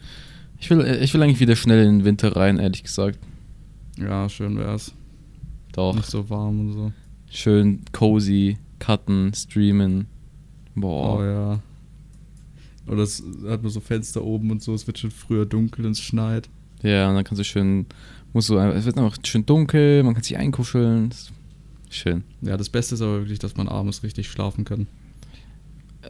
Ich 0.59 0.71
will, 0.71 0.81
ich 1.03 1.13
will 1.13 1.23
eigentlich 1.23 1.41
wieder 1.41 1.57
schnell 1.57 1.85
in 1.87 1.99
den 2.01 2.05
Winter 2.05 2.35
rein, 2.37 2.59
ehrlich 2.59 2.83
gesagt. 2.85 3.19
Ja, 3.99 4.29
schön 4.29 4.57
wär's. 4.57 4.93
Doch. 5.73 5.95
Nicht 5.95 6.07
so 6.11 6.29
warm 6.31 6.61
und 6.61 6.73
so. 6.73 6.93
Schön 7.31 7.81
cozy, 7.93 8.59
cutten, 8.79 9.33
streamen. 9.35 10.07
Oh 10.77 10.81
Boah. 10.81 11.25
ja. 11.25 11.61
Oder 12.87 13.03
es 13.03 13.23
hat 13.47 13.63
nur 13.63 13.71
so 13.71 13.81
Fenster 13.81 14.23
oben 14.23 14.51
und 14.51 14.63
so, 14.63 14.75
es 14.75 14.87
wird 14.87 14.99
schon 14.99 15.11
früher 15.11 15.47
dunkel 15.47 15.87
und 15.87 15.93
es 15.93 16.01
schneit. 16.01 16.49
Ja, 16.83 17.09
und 17.09 17.15
dann 17.15 17.25
kannst 17.25 17.41
du 17.41 17.45
schön, 17.45 17.87
musst 18.33 18.51
du, 18.51 18.59
es 18.59 18.85
wird 18.85 18.99
einfach 18.99 19.17
schön 19.25 19.47
dunkel, 19.47 20.03
man 20.03 20.15
kann 20.15 20.23
sich 20.23 20.37
einkuscheln. 20.37 21.11
Schön. 21.89 22.25
Ja, 22.43 22.57
das 22.57 22.69
Beste 22.69 22.95
ist 22.95 23.01
aber 23.01 23.21
wirklich, 23.21 23.39
dass 23.39 23.57
man 23.57 23.69
abends 23.69 24.03
richtig 24.03 24.29
schlafen 24.29 24.65
kann. 24.65 24.87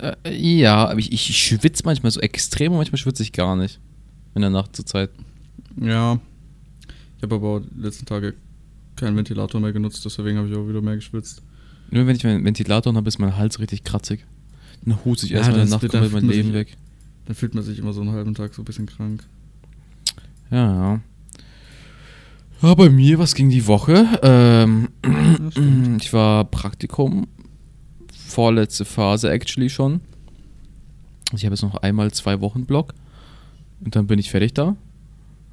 Äh, 0.00 0.16
ja, 0.34 0.88
aber 0.88 0.98
ich, 0.98 1.12
ich 1.12 1.36
schwitze 1.38 1.82
manchmal 1.84 2.10
so 2.12 2.20
extrem 2.20 2.72
und 2.72 2.78
manchmal 2.78 2.98
schwitze 2.98 3.22
ich 3.22 3.32
gar 3.32 3.56
nicht. 3.56 3.80
In 4.34 4.40
der 4.42 4.50
Nacht 4.50 4.74
zur 4.76 4.86
Zeit. 4.86 5.10
Ja. 5.80 6.18
Ich 7.16 7.22
habe 7.22 7.36
aber 7.36 7.48
auch 7.48 7.60
die 7.60 7.80
letzten 7.80 8.04
Tage 8.06 8.34
keinen 8.96 9.16
Ventilator 9.16 9.60
mehr 9.60 9.72
genutzt, 9.72 10.04
deswegen 10.04 10.38
habe 10.38 10.48
ich 10.48 10.54
auch 10.56 10.68
wieder 10.68 10.80
mehr 10.82 10.96
geschwitzt. 10.96 11.42
Nur 11.90 12.06
wenn 12.06 12.16
ich 12.16 12.24
meinen 12.24 12.44
Ventilator 12.44 12.94
habe, 12.94 13.08
ist 13.08 13.18
mein 13.18 13.36
Hals 13.36 13.58
richtig 13.60 13.84
kratzig. 13.84 14.24
Dann 14.84 14.98
huste 15.04 15.26
ich 15.26 15.32
Ja, 15.32 15.38
erstmal 15.38 15.60
in 15.60 15.66
der 15.68 15.78
Nacht 15.78 15.88
komplett 15.88 16.12
mein 16.12 16.28
Leben 16.28 16.48
sich- 16.48 16.54
weg. 16.54 16.76
Dann 17.26 17.34
fühlt 17.34 17.54
man 17.54 17.64
sich 17.64 17.78
immer 17.78 17.92
so 17.92 18.02
einen 18.02 18.12
halben 18.12 18.34
Tag 18.34 18.52
so 18.54 18.62
ein 18.62 18.64
bisschen 18.66 18.86
krank. 18.86 19.24
Ja, 20.50 20.72
ja. 20.92 21.00
Ja, 22.62 22.74
bei 22.74 22.88
mir, 22.88 23.18
was 23.18 23.34
ging 23.34 23.50
die 23.50 23.66
Woche? 23.66 24.06
Ähm, 24.22 24.88
Ja, 25.04 25.96
ich 26.00 26.12
war 26.12 26.44
Praktikum. 26.44 27.26
Vorletzte 28.34 28.84
Phase 28.84 29.30
actually 29.30 29.70
schon. 29.70 30.00
Also 31.30 31.36
ich 31.36 31.44
habe 31.44 31.54
jetzt 31.54 31.62
noch 31.62 31.76
einmal 31.76 32.10
zwei 32.12 32.40
Wochen 32.40 32.64
Block. 32.66 32.92
Und 33.84 33.94
dann 33.94 34.06
bin 34.08 34.18
ich 34.18 34.30
fertig 34.30 34.54
da. 34.54 34.76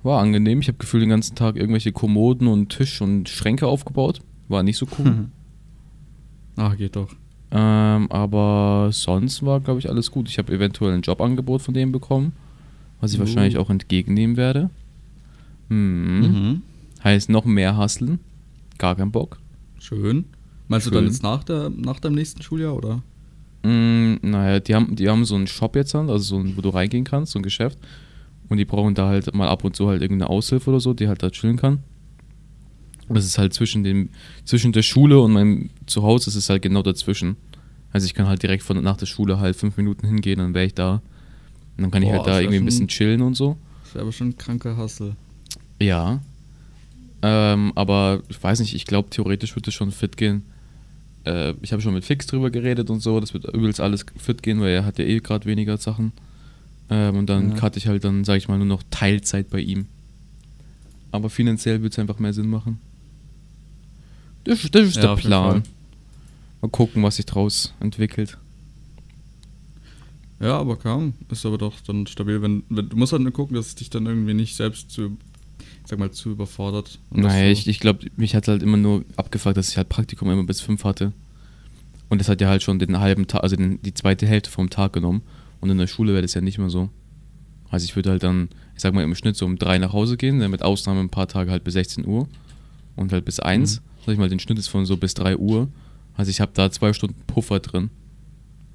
War 0.04 0.20
angenehm. 0.20 0.62
Ich 0.62 0.68
habe 0.68 0.80
gefühlt 0.80 1.04
den 1.04 1.10
ganzen 1.12 1.36
Tag 1.36 1.58
irgendwelche 1.58 1.92
Kommoden 1.92 2.48
und 2.48 2.70
Tisch 2.70 3.02
und 3.02 3.30
Schränke 3.30 3.68
aufgebaut. 3.68 4.22
War 4.48 4.64
nicht 4.64 4.78
so 4.78 4.88
cool. 4.98 5.28
Ach, 6.58 6.76
geht 6.78 6.96
doch. 6.96 7.10
ähm, 7.52 8.12
aber 8.12 8.90
sonst 8.92 9.46
war, 9.46 9.60
glaube 9.60 9.80
ich, 9.80 9.88
alles 9.90 10.10
gut. 10.10 10.28
Ich 10.28 10.40
habe 10.40 10.52
eventuell 10.52 10.94
ein 10.96 11.02
Jobangebot 11.04 11.62
von 11.62 11.74
denen 11.76 11.92
bekommen, 11.92 12.34
was 13.00 13.14
ich 13.14 13.20
Uh. 13.20 13.22
wahrscheinlich 13.26 13.58
auch 13.58 13.70
entgegennehmen 13.70 14.38
werde. 14.38 14.72
Hm. 15.70 16.20
Mhm. 16.22 16.62
Heißt 17.04 17.30
noch 17.30 17.46
mehr 17.46 17.78
hustlen. 17.78 18.20
Gar 18.80 18.96
kein 18.96 19.12
Bock. 19.12 19.38
Schön. 19.78 20.26
Meinst 20.72 20.88
du 20.88 20.92
dann 20.92 21.04
Schön. 21.04 21.12
jetzt 21.12 21.22
nach, 21.22 21.44
der, 21.44 21.70
nach 21.70 22.00
deinem 22.00 22.16
nächsten 22.16 22.42
Schuljahr, 22.42 22.74
oder? 22.74 23.04
Mm, 23.64 24.16
naja, 24.22 24.62
die 24.62 24.74
haben, 24.74 24.96
die 24.96 25.10
haben 25.10 25.26
so 25.26 25.36
einen 25.36 25.48
Shop 25.48 25.76
jetzt 25.76 25.94
an, 25.96 26.10
also 26.10 26.24
so 26.24 26.38
ein, 26.38 26.56
wo 26.56 26.62
du 26.62 26.70
reingehen 26.70 27.04
kannst, 27.04 27.34
so 27.34 27.40
ein 27.40 27.44
Geschäft. 27.44 27.78
Und 28.48 28.56
die 28.56 28.64
brauchen 28.64 28.96
da 28.96 29.10
halt 29.10 29.36
mal 29.36 29.50
ab 29.50 29.66
und 29.66 29.76
zu 29.76 29.90
halt 29.90 30.02
irgendeine 30.02 30.30
Aushilfe 30.30 30.70
oder 30.70 30.80
so, 30.80 30.94
die 30.94 31.10
halt 31.10 31.22
da 31.24 31.30
chillen 31.30 31.58
kann. 31.58 31.80
Und 33.10 33.16
das 33.16 33.26
ist 33.26 33.38
halt 33.38 33.54
zwischen 33.54 33.84
dem, 33.84 34.12
zwischen 34.46 34.72
der 34.72 34.82
Schule 34.82 35.20
und 35.20 35.34
meinem 35.34 35.72
Zuhause, 35.88 36.28
das 36.28 36.38
ist 36.38 36.50
halt 36.50 36.62
genau 36.62 36.84
dazwischen. 36.84 37.36
Also 37.92 38.06
ich 38.06 38.14
kann 38.14 38.28
halt 38.28 38.42
direkt 38.42 38.64
von 38.64 38.82
nach 38.82 38.96
der 38.96 39.08
Schule 39.08 39.42
halt 39.42 39.58
fünf 39.58 39.76
Minuten 39.76 40.08
hingehen, 40.08 40.40
dann 40.40 40.54
wäre 40.54 40.68
ich 40.68 40.74
da. 40.74 41.02
Und 41.76 41.82
dann 41.82 41.92
kann 41.92 42.02
ich 42.02 42.08
Boah, 42.08 42.20
halt 42.20 42.28
da 42.28 42.40
irgendwie 42.40 42.60
ein 42.60 42.66
bisschen 42.66 42.88
chillen 42.88 43.22
und 43.22 43.34
so. 43.34 43.58
Das 43.84 43.96
wäre 43.96 44.04
aber 44.04 44.14
schon 44.14 44.30
ein 44.30 44.38
kranker 44.38 44.78
Hassel. 44.78 45.18
Ja. 45.82 46.22
Ähm, 47.24 47.74
aber 47.76 48.22
ich 48.30 48.42
weiß 48.42 48.62
nicht, 48.62 48.74
ich 48.74 48.86
glaube, 48.86 49.10
theoretisch 49.10 49.54
wird 49.54 49.68
es 49.68 49.74
schon 49.74 49.92
fit 49.92 50.16
gehen. 50.16 50.46
Äh, 51.26 51.54
ich 51.62 51.72
habe 51.72 51.82
schon 51.82 51.94
mit 51.94 52.06
Fix 52.06 52.26
drüber 52.28 52.50
geredet 52.50 52.90
und 52.90 53.00
so, 53.02 53.20
das 53.20 53.34
wird 53.34 53.46
übelst 53.54 53.80
alles 53.80 54.06
fit 54.18 54.42
gehen, 54.44 54.60
weil 54.62 54.70
er 54.72 54.86
hat 54.86 54.98
ja 55.00 55.06
eh 55.06 55.20
gerade 55.20 55.46
weniger 55.46 55.78
Sachen. 55.78 56.12
Ähm, 56.90 57.16
und 57.18 57.28
dann 57.30 57.52
Ja. 57.52 57.56
cutte 57.58 57.78
ich 57.80 57.88
halt 57.88 58.04
dann, 58.04 58.24
sage 58.24 58.38
ich 58.40 58.48
mal, 58.48 58.58
nur 58.58 58.68
noch 58.68 58.84
Teilzeit 58.90 59.50
bei 59.50 59.60
ihm. 59.60 59.86
Aber 61.12 61.30
finanziell 61.30 61.82
wird 61.84 61.94
es 61.94 62.00
einfach 62.00 62.20
mehr 62.20 62.34
Sinn 62.34 62.50
machen. 62.50 62.80
Das, 64.44 64.62
das 64.72 64.88
ist 64.88 64.96
Ja, 64.96 65.02
der 65.14 65.16
Plan. 65.22 65.64
Mal 66.62 66.70
gucken, 66.70 67.04
was 67.04 67.18
sich 67.18 67.26
draus 67.26 67.74
entwickelt. 67.80 68.38
Ja, 70.40 70.58
aber 70.58 70.76
kaum. 70.76 71.14
Ist 71.30 71.46
aber 71.46 71.58
doch 71.58 71.80
dann 71.82 72.08
stabil, 72.08 72.42
wenn, 72.42 72.64
wenn 72.70 72.90
du 72.90 72.98
musst 72.98 73.14
halt 73.14 73.22
nur 73.22 73.32
gucken, 73.32 73.56
dass 73.56 73.68
es 73.68 73.76
dich 73.76 73.90
dann 73.92 74.06
irgendwie 74.08 74.34
nicht 74.34 74.56
selbst 74.56 74.90
zu, 74.90 75.18
sag 75.86 76.00
mal, 76.00 76.12
zu 76.12 76.32
überfordert. 76.32 77.00
Naja, 77.10 77.52
ich, 77.52 77.68
ich 77.68 77.80
glaube, 77.80 78.08
mich 78.16 78.36
hat 78.36 78.48
halt 78.48 78.64
immer 78.64 78.78
nur 78.78 79.06
abgefuckt, 79.16 79.58
dass 79.58 79.70
ich 79.70 79.78
halt 79.78 79.90
Praktikum 79.90 80.30
immer 80.30 80.44
bis 80.44 80.62
fünf 80.62 80.84
hatte. 80.84 81.14
Und 82.10 82.20
das 82.20 82.28
hat 82.28 82.42
ja 82.42 82.50
halt 82.50 82.62
schon 82.62 82.80
den 82.80 83.00
halben 83.00 83.28
Tag, 83.28 83.44
also 83.44 83.56
den, 83.56 83.82
die 83.82 83.94
zweite 83.94 84.28
Hälfte 84.28 84.50
vom 84.50 84.70
Tag 84.70 84.94
genommen. 84.94 85.22
Und 85.62 85.70
in 85.70 85.78
der 85.78 85.88
Schule 85.88 86.12
wäre 86.14 86.22
das 86.22 86.34
ja 86.34 86.42
nicht 86.42 86.58
mehr 86.58 86.70
so. 86.70 86.90
Also 87.70 87.86
ich 87.86 87.96
würde 87.96 88.10
halt 88.10 88.24
dann, 88.24 88.50
ich 88.76 88.82
sag 88.82 88.94
mal, 88.94 89.04
im 89.04 89.16
Schnitt 89.16 89.38
so 89.38 89.46
um 89.46 89.58
drei 89.58 89.78
nach 89.78 89.94
Hause 89.94 90.18
gehen, 90.18 90.40
dann 90.40 90.52
mit 90.52 90.62
Ausnahme 90.62 91.00
ein 91.00 91.10
paar 91.10 91.28
Tage 91.28 91.52
halt 91.52 91.64
bis 91.64 91.74
16 91.74 92.06
Uhr 92.06 92.28
und 92.98 93.14
halt 93.14 93.24
bis 93.24 93.40
eins. 93.40 93.80
Mhm. 93.80 93.86
Sag 94.06 94.14
ich 94.14 94.20
mal, 94.20 94.30
den 94.30 94.40
Schnitt 94.40 94.60
ist 94.60 94.68
von 94.68 94.86
so 94.86 94.98
bis 94.98 95.14
3 95.14 95.38
Uhr. 95.38 95.70
Also 96.16 96.30
ich 96.30 96.42
habe 96.42 96.52
da 96.54 96.70
zwei 96.70 96.92
Stunden 96.92 97.22
Puffer 97.28 97.60
drin. 97.60 97.90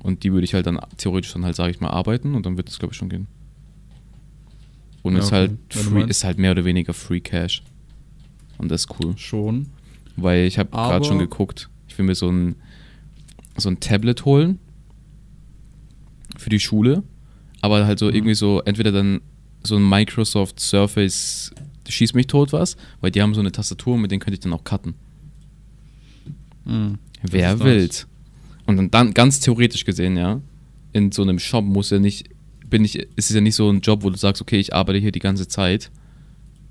Und 0.03 0.23
die 0.23 0.33
würde 0.33 0.45
ich 0.45 0.55
halt 0.55 0.67
dann 0.67 0.81
theoretisch 0.97 1.33
dann 1.33 1.45
halt, 1.45 1.57
sage 1.57 1.73
ich 1.73 1.81
mal, 1.81 1.91
arbeiten 1.91 2.35
und 2.35 2.47
dann 2.47 2.57
wird 2.57 2.69
es, 2.69 2.79
glaube 2.79 2.93
ich, 2.93 2.99
schon 2.99 3.09
gehen. 3.09 3.27
Und 5.07 5.15
Ja, 5.15 5.21
ist 5.21 5.27
okay. 5.29 5.35
halt 5.37 5.53
du 5.71 5.79
free, 5.79 6.05
ist 6.05 6.25
halt 6.25 6.39
mehr 6.39 6.51
oder 6.53 6.65
weniger 6.65 6.93
Free 6.95 7.21
Cash. 7.21 7.63
Und 8.59 8.71
das 8.71 8.83
ist 8.83 8.91
cool. 9.01 9.15
Schon. 9.17 9.67
Weil 10.17 10.47
ich 10.47 10.59
habe 10.59 10.71
gerade 10.71 11.05
schon 11.05 11.19
geguckt, 11.19 11.69
ich 11.89 11.97
will 11.99 12.07
mir 12.07 12.15
so 12.15 12.31
ein, 12.31 12.57
so 13.57 13.69
ein 13.69 13.81
Tablet 13.81 14.25
holen 14.25 14.59
für 16.37 16.51
die 16.51 16.61
Schule, 16.61 17.03
aber 17.61 17.87
halt 17.87 17.99
so 17.99 18.07
Mhm. 18.07 18.15
irgendwie 18.15 18.35
so, 18.35 18.61
entweder 18.63 18.93
dann 18.93 19.21
so 19.63 19.77
ein 19.77 19.89
Microsoft 19.89 20.61
Surface 20.61 21.53
schieß 21.89 22.15
mich 22.15 22.27
tot 22.27 22.53
was, 22.53 22.77
weil 23.01 23.11
die 23.11 23.23
haben 23.23 23.35
so 23.35 23.41
eine 23.41 23.53
Tastatur, 23.53 23.97
mit 23.99 24.11
denen 24.11 24.21
könnte 24.21 24.35
ich 24.35 24.41
dann 24.41 24.53
auch 24.53 24.65
cutten. 24.65 24.95
Mhm. 26.65 26.99
Wer 27.23 27.61
will. 27.61 27.89
Und 28.67 28.77
dann, 28.77 28.91
dann 28.91 29.15
ganz 29.15 29.41
theoretisch 29.41 29.85
gesehen, 29.85 30.17
ja, 30.17 30.41
in 30.93 31.13
so 31.13 31.23
einem 31.23 31.39
Shop 31.39 31.65
muss 31.65 31.91
ja 31.91 31.99
nicht, 31.99 32.29
bin 32.69 32.85
ich, 32.85 32.97
ist 32.99 33.31
es 33.31 33.35
ja 33.35 33.41
nicht 33.41 33.55
so 33.55 33.71
ein 33.71 33.81
Job, 33.81 34.03
wo 34.03 34.11
du 34.11 34.17
sagst, 34.17 34.43
okay, 34.43 34.59
ich 34.59 34.75
arbeite 34.75 34.99
hier 34.99 35.13
die 35.13 35.21
ganze 35.21 35.49
Zeit. 35.49 35.91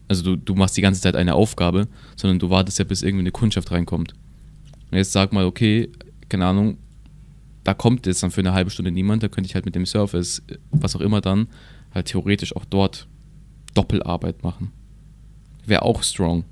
Also 0.08 0.24
du, 0.24 0.36
du 0.36 0.56
machst 0.56 0.78
die 0.78 0.82
ganze 0.82 1.02
Zeit 1.02 1.16
eine 1.16 1.34
Aufgabe, 1.34 1.88
sondern 2.16 2.40
du 2.40 2.50
wartest 2.50 2.80
ja, 2.80 2.86
bis 2.86 3.02
irgendwie 3.02 3.24
eine 3.24 3.32
Kundschaft 3.32 3.72
reinkommt. 3.72 4.14
Und 4.92 4.98
jetzt 4.98 5.12
sag 5.12 5.34
mal, 5.34 5.46
okay, 5.46 5.90
keine 6.30 6.46
Ahnung, 6.46 6.78
da 7.64 7.74
kommt 7.74 8.06
jetzt 8.06 8.22
dann 8.22 8.32
für 8.32 8.42
eine 8.42 8.54
halbe 8.54 8.70
Stunde 8.70 8.92
niemand, 8.92 9.24
da 9.24 9.28
könnte 9.28 9.48
ich 9.48 9.56
halt 9.56 9.66
mit 9.66 9.75
dem 9.75 9.86
Surface, 9.86 10.44
was 10.72 10.96
auch 10.96 11.02
immer 11.02 11.22
dann, 11.22 11.48
halt 11.94 12.08
theoretisch 12.08 12.56
auch 12.56 12.66
dort 12.66 13.08
Doppelarbeit 13.74 14.44
machen. 14.44 14.72
Wäre 15.66 15.82
auch 15.82 16.04
strong. 16.04 16.44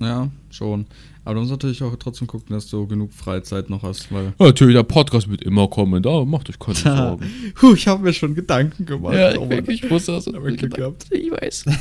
Ja, 0.00 0.28
schon. 0.50 0.86
Aber 1.26 1.34
du 1.34 1.40
musst 1.40 1.50
natürlich 1.50 1.82
auch 1.82 1.96
trotzdem 1.96 2.28
gucken, 2.28 2.54
dass 2.54 2.68
du 2.68 2.86
genug 2.86 3.12
Freizeit 3.12 3.68
noch 3.68 3.82
hast, 3.82 4.12
weil. 4.12 4.32
Natürlich, 4.38 4.76
der 4.76 4.84
Podcast 4.84 5.28
wird 5.28 5.42
immer 5.42 5.66
kommen, 5.66 6.00
da 6.00 6.24
macht 6.24 6.48
euch 6.48 6.56
keine 6.56 6.76
Sorgen. 6.76 7.26
Puh, 7.56 7.74
ich 7.74 7.88
habe 7.88 8.04
mir 8.04 8.12
schon 8.12 8.36
Gedanken 8.36 8.86
gemacht. 8.86 9.14
Ja, 9.14 9.32
ich, 9.32 9.38
Oh 9.38 9.50
wirklich, 9.50 9.82
ich 9.82 9.90
wusste 9.90 10.12
das. 10.12 10.28
Aber 10.28 10.52
Glück 10.52 10.74
gehabt. 10.74 11.06
Ich 11.10 11.30
weiß. 11.30 11.64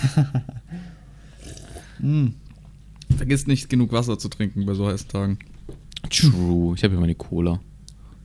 Hm. 1.99 2.33
Vergiss 3.15 3.47
nicht, 3.47 3.69
genug 3.69 3.93
Wasser 3.93 4.19
zu 4.19 4.27
trinken 4.27 4.65
bei 4.65 4.73
so 4.73 4.85
heißen 4.85 5.07
Tagen. 5.07 5.39
True. 6.09 6.73
Ich 6.75 6.83
habe 6.83 6.93
hier 6.93 6.99
meine 6.99 7.15
Cola. 7.15 7.61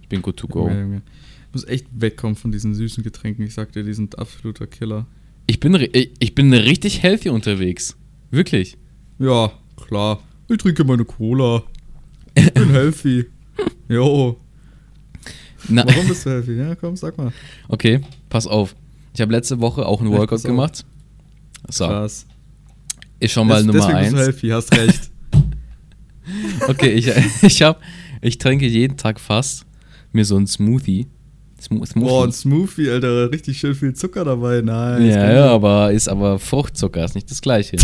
Ich 0.03 0.09
bin 0.09 0.23
good 0.23 0.37
to 0.39 0.49
go. 0.49 0.67
Junge, 0.67 0.81
Junge. 0.81 1.03
Ich 1.47 1.53
muss 1.53 1.65
echt 1.69 1.87
wegkommen 1.93 2.35
von 2.35 2.51
diesen 2.51 2.75
süßen 2.75 3.05
Getränken. 3.05 3.45
Ich 3.45 3.55
sag 3.55 3.71
dir, 3.71 3.85
die 3.85 3.95
sind 3.95 4.19
absoluter 4.19 4.67
Killer. 4.67 5.07
Ich 5.47 5.61
bin, 5.61 5.75
ich 5.93 6.35
bin 6.35 6.53
richtig 6.53 7.05
healthy 7.05 7.29
unterwegs. 7.29 7.97
Wirklich. 8.33 8.77
Ja, 9.21 9.53
klar. 9.77 10.19
Ich 10.51 10.59
trinke 10.59 10.85
meine 10.85 11.05
Cola. 11.05 11.63
Ich 12.35 12.53
bin 12.53 12.71
healthy. 12.73 13.27
Jo. 13.89 14.37
Na, 15.69 15.85
Warum 15.87 16.09
bist 16.09 16.27
du 16.27 16.31
healthy? 16.31 16.55
Ja, 16.59 16.75
komm, 16.75 16.97
sag 16.97 17.17
mal. 17.17 17.33
okay, 17.69 18.01
pass 18.29 18.47
auf. 18.47 18.75
Ich 19.15 19.21
habe 19.21 19.33
letzte 19.33 19.61
Woche 19.61 19.87
auch 19.87 20.01
einen 20.01 20.11
Workout 20.11 20.43
gemacht. 20.43 20.85
So, 21.69 21.87
Krass. 21.87 22.27
ist 23.21 23.33
schon 23.33 23.47
mal 23.47 23.59
Des- 23.59 23.67
Nummer 23.67 23.79
Deswegen 23.79 23.99
bist 24.01 24.13
du 24.13 24.17
eins. 24.19 24.27
healthy, 24.27 24.49
hast 24.49 24.77
recht. 24.77 25.11
Okay, 26.69 26.91
ich, 26.93 27.11
ich 27.43 27.63
hab, 27.63 27.81
ich 28.21 28.39
trinke 28.39 28.67
jeden 28.67 28.97
Tag 28.97 29.19
fast 29.19 29.67
mir 30.13 30.25
so 30.25 30.37
einen 30.37 30.47
Smoothie. 30.47 31.07
Smo 31.61 31.85
Smoothie. 31.85 32.09
Boah, 32.09 32.25
ein 32.25 32.33
Smoothie, 32.33 32.89
Alter. 32.91 33.31
Richtig 33.33 33.59
schön 33.59 33.75
viel 33.75 33.95
Zucker 33.95 34.25
dabei. 34.25 34.61
Nein. 34.63 35.07
ja, 35.07 35.33
ja, 35.33 35.47
aber 35.51 35.91
ist 35.93 36.09
aber 36.09 36.39
Fruchtzucker, 36.39 37.05
ist 37.05 37.15
nicht 37.17 37.31
das 37.31 37.41
gleiche. 37.41 37.77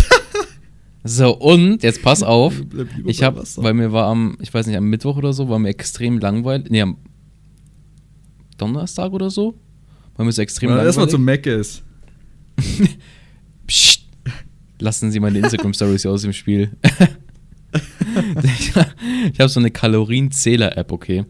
So, 1.07 1.35
und 1.35 1.83
jetzt 1.83 2.01
pass 2.01 2.23
auf. 2.23 2.53
Ich 3.05 3.23
habe, 3.23 3.43
weil 3.57 3.73
mir 3.73 3.91
war 3.91 4.07
am, 4.07 4.37
ich 4.41 4.53
weiß 4.53 4.67
nicht, 4.67 4.77
am 4.77 4.85
Mittwoch 4.85 5.17
oder 5.17 5.33
so, 5.33 5.49
war 5.49 5.59
mir 5.59 5.69
extrem 5.69 6.19
langweilig. 6.19 6.69
Nee, 6.69 6.81
am 6.81 6.97
Donnerstag 8.57 9.13
oder 9.13 9.29
so. 9.29 9.55
War 10.15 10.25
mir 10.25 10.31
so 10.31 10.41
extrem 10.41 10.71
Weil 10.71 10.79
er 10.79 10.85
erstmal 10.85 11.07
langweilig. 11.07 11.43
zum 11.43 11.51
Mac 11.53 11.59
ist. 11.59 11.83
Psst. 13.67 14.01
Lassen 14.79 15.11
Sie 15.11 15.19
meine 15.19 15.39
Instagram-Stories 15.39 16.05
aus 16.05 16.21
dem 16.21 16.33
Spiel. 16.33 16.71
ich 18.43 18.73
ich 19.33 19.39
habe 19.39 19.49
so 19.49 19.59
eine 19.59 19.71
Kalorienzähler-App, 19.71 20.91
okay. 20.91 21.25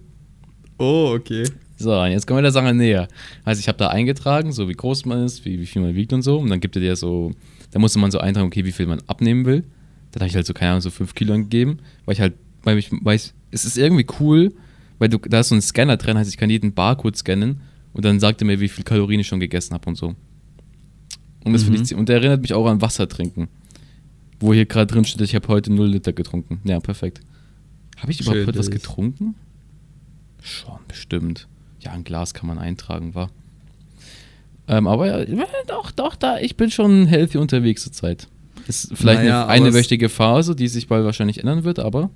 Oh, 0.78 1.14
okay. 1.16 1.46
So, 1.78 2.00
und 2.00 2.12
jetzt 2.12 2.26
kommen 2.26 2.40
wir 2.40 2.44
der 2.44 2.52
Sache 2.52 2.74
näher. 2.74 3.08
Also 3.44 3.60
ich 3.60 3.68
habe 3.68 3.78
da 3.78 3.90
eingetragen, 3.90 4.52
so 4.52 4.68
wie 4.68 4.74
groß 4.74 5.06
man 5.06 5.24
ist, 5.24 5.46
wie, 5.46 5.60
wie 5.60 5.66
viel 5.66 5.82
man 5.82 5.96
wiegt 5.96 6.12
und 6.12 6.24
so. 6.24 6.40
Und 6.40 6.50
dann 6.50 6.60
gibt 6.60 6.76
er 6.76 6.82
dir 6.82 6.96
so, 6.96 7.32
da 7.72 7.80
musste 7.80 8.00
man 8.00 8.12
so 8.12 8.20
eintragen, 8.20 8.48
okay, 8.48 8.66
wie 8.66 8.72
viel 8.72 8.86
man 8.88 9.02
abnehmen 9.08 9.46
will. 9.46 9.64
Dann 10.12 10.22
habe 10.22 10.30
ich 10.30 10.36
halt 10.36 10.46
so, 10.46 10.54
keine 10.54 10.72
Ahnung, 10.72 10.82
so 10.82 10.90
5 10.90 11.14
Kilo 11.16 11.34
angegeben, 11.34 11.80
weil 12.06 12.14
ich 12.14 12.22
halt, 12.22 12.34
weil 12.64 12.78
ich, 12.78 12.90
weil 13.02 13.16
ich, 13.18 13.34
es 13.52 13.66
ist 13.66 13.78
irgendwie 13.78 14.06
cool, 14.20 14.54
weil 15.00 15.10
du, 15.10 15.18
da 15.18 15.42
ist 15.42 15.50
so 15.50 15.56
ein 15.56 15.62
Scanner 15.62 15.98
drin, 15.98 16.18
heißt, 16.18 16.30
ich 16.30 16.38
kann 16.38 16.50
jeden 16.50 16.74
Barcode 16.74 17.16
scannen 17.18 17.62
und 17.94 18.06
dann 18.06 18.20
sagt 18.20 18.42
er 18.42 18.46
mir, 18.48 18.60
wie 18.60 18.68
viel 18.70 18.84
Kalorien 18.84 19.20
ich 19.20 19.28
schon 19.28 19.40
gegessen 19.40 19.74
habe 19.74 19.88
und 19.90 19.96
so. 19.96 20.16
Und 21.44 21.54
das 21.54 21.64
finde 21.64 21.80
Mhm. 21.80 21.86
ich, 21.86 21.96
und 21.96 22.10
der 22.10 22.18
erinnert 22.18 22.42
mich 22.42 22.54
auch 22.54 22.66
an 22.68 22.82
Wasser 22.82 23.08
trinken. 23.08 23.48
Wo 24.40 24.54
hier 24.54 24.66
gerade 24.66 24.92
drin 24.94 25.06
steht, 25.06 25.22
ich 25.22 25.36
habe 25.36 25.48
heute 25.48 25.72
0 25.74 25.88
Liter 25.88 26.14
getrunken. 26.14 26.60
Ja, 26.64 26.80
perfekt. 26.80 27.22
Habe 27.98 28.12
ich 28.12 28.22
überhaupt 28.22 28.48
heute 28.48 28.60
was 28.60 28.68
Chillig. 28.68 28.84
getrunken? 28.84 29.36
Schon, 30.42 30.78
bestimmt. 30.88 31.48
Ja, 31.80 31.92
ein 31.92 32.04
Glas 32.04 32.34
kann 32.34 32.48
man 32.48 32.58
eintragen, 32.60 33.16
war. 33.16 33.30
Ähm, 34.68 34.88
aber 34.88 35.28
ja, 35.30 35.46
doch, 35.68 35.92
doch, 35.92 36.16
da, 36.16 36.40
ich 36.40 36.58
bin 36.58 36.70
schon 36.72 37.06
healthy 37.06 37.38
unterwegs 37.38 37.84
zur 37.84 37.94
Zeit. 37.94 38.28
Ist 38.68 38.92
vielleicht 38.94 39.22
Naja, 39.22 39.48
eine, 39.48 39.66
eine 39.66 39.74
wöchige 39.74 40.10
Phase, 40.10 40.56
die 40.56 40.68
sich 40.68 40.88
bald 40.88 41.06
wahrscheinlich 41.06 41.40
ändern 41.40 41.64
wird, 41.64 41.80
aber 41.80 42.10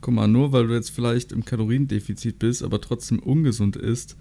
Guck 0.00 0.14
mal, 0.14 0.26
nur 0.26 0.52
weil 0.52 0.66
du 0.66 0.74
jetzt 0.74 0.90
vielleicht 0.90 1.30
im 1.30 1.44
Kaloriendefizit 1.44 2.40
bist, 2.40 2.64
aber 2.64 2.80
trotzdem 2.80 3.20
ungesund 3.20 3.76
isst, 3.76 4.16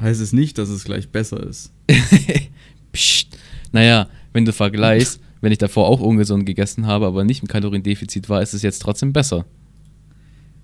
heißt 0.00 0.20
es 0.20 0.32
nicht, 0.32 0.58
dass 0.58 0.68
es 0.68 0.82
gleich 0.82 1.10
besser 1.10 1.40
ist. 1.46 1.72
Psst. 2.92 3.38
Naja, 3.70 4.08
wenn 4.32 4.44
du 4.44 4.52
vergleichst, 4.52 5.20
wenn 5.40 5.52
ich 5.52 5.58
davor 5.58 5.86
auch 5.86 6.00
ungesund 6.00 6.44
gegessen 6.44 6.86
habe, 6.86 7.06
aber 7.06 7.22
nicht 7.22 7.42
im 7.42 7.46
Kaloriendefizit 7.46 8.28
war, 8.28 8.42
ist 8.42 8.52
es 8.52 8.62
jetzt 8.62 8.80
trotzdem 8.82 9.12
besser. 9.12 9.44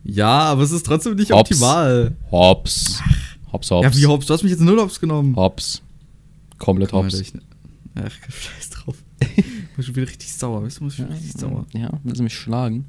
Ja, 0.02 0.40
aber 0.40 0.62
es 0.62 0.73
ist 0.73 0.87
trotzdem 0.87 1.14
nicht 1.14 1.30
Hops. 1.30 1.52
optimal. 1.52 2.16
Hops. 2.30 3.00
Hops, 3.56 3.70
hops. 3.70 3.84
Ja, 3.84 3.96
wie 3.96 4.06
Hops? 4.06 4.26
Du 4.26 4.34
hast 4.34 4.42
mich 4.42 4.52
jetzt 4.52 4.60
null 4.60 4.78
Hops 4.78 5.00
genommen. 5.00 5.34
Hops. 5.34 5.80
Komplett 6.58 6.92
mal, 6.92 7.04
hops. 7.04 7.18
ich- 7.20 7.32
Ach, 7.94 8.10
scheiß 8.28 8.68
drauf. 8.70 8.96
Ich 9.36 9.44
bin 9.76 9.84
schon 9.84 9.96
wieder 9.96 10.08
richtig 10.08 10.32
sauer. 10.32 10.62
Weißt 10.62 10.80
du, 10.80 10.84
muss 10.84 10.92
ich 10.94 10.98
Ja, 11.00 11.06
richtig 11.06 11.32
sauer. 11.32 11.66
ja, 11.72 11.90
willst 12.04 12.18
du 12.20 12.22
mich 12.25 12.34
schlagen? 12.34 12.84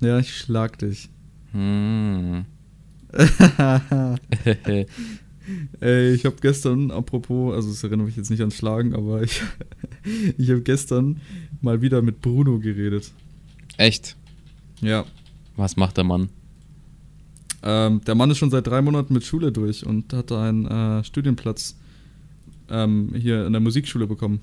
Ja, 0.00 0.18
ich 0.18 0.34
schlag 0.36 0.78
dich. 0.78 1.08
Hm. 1.52 2.44
Ey, 5.80 6.12
ich 6.12 6.24
habe 6.26 6.36
gestern, 6.42 6.90
apropos, 6.90 7.54
also 7.54 7.70
es 7.70 7.82
erinnert 7.84 8.06
mich 8.06 8.16
jetzt 8.16 8.30
nicht 8.30 8.40
ans 8.40 8.56
Schlagen, 8.56 8.94
aber 8.94 9.22
ich, 9.24 9.40
ich 10.36 10.50
habe 10.50 10.60
gestern 10.62 11.20
mal 11.62 11.80
wieder 11.82 12.02
mit 12.02 12.20
Bruno 12.20 12.58
geredet. 12.58 13.12
Echt? 13.78 14.16
Ja. 14.82 15.04
Was 15.56 15.76
macht 15.76 15.96
der 15.96 16.04
Mann? 16.04 16.28
Ähm, 17.62 18.00
der 18.06 18.14
Mann 18.14 18.30
ist 18.30 18.38
schon 18.38 18.50
seit 18.50 18.66
drei 18.66 18.82
Monaten 18.82 19.14
mit 19.14 19.24
Schule 19.24 19.52
durch 19.52 19.84
und 19.86 20.12
hatte 20.12 20.38
einen 20.38 20.66
äh, 20.66 21.04
Studienplatz 21.04 21.76
ähm, 22.70 23.12
hier 23.16 23.46
in 23.46 23.52
der 23.52 23.60
Musikschule 23.60 24.06
bekommen. 24.06 24.40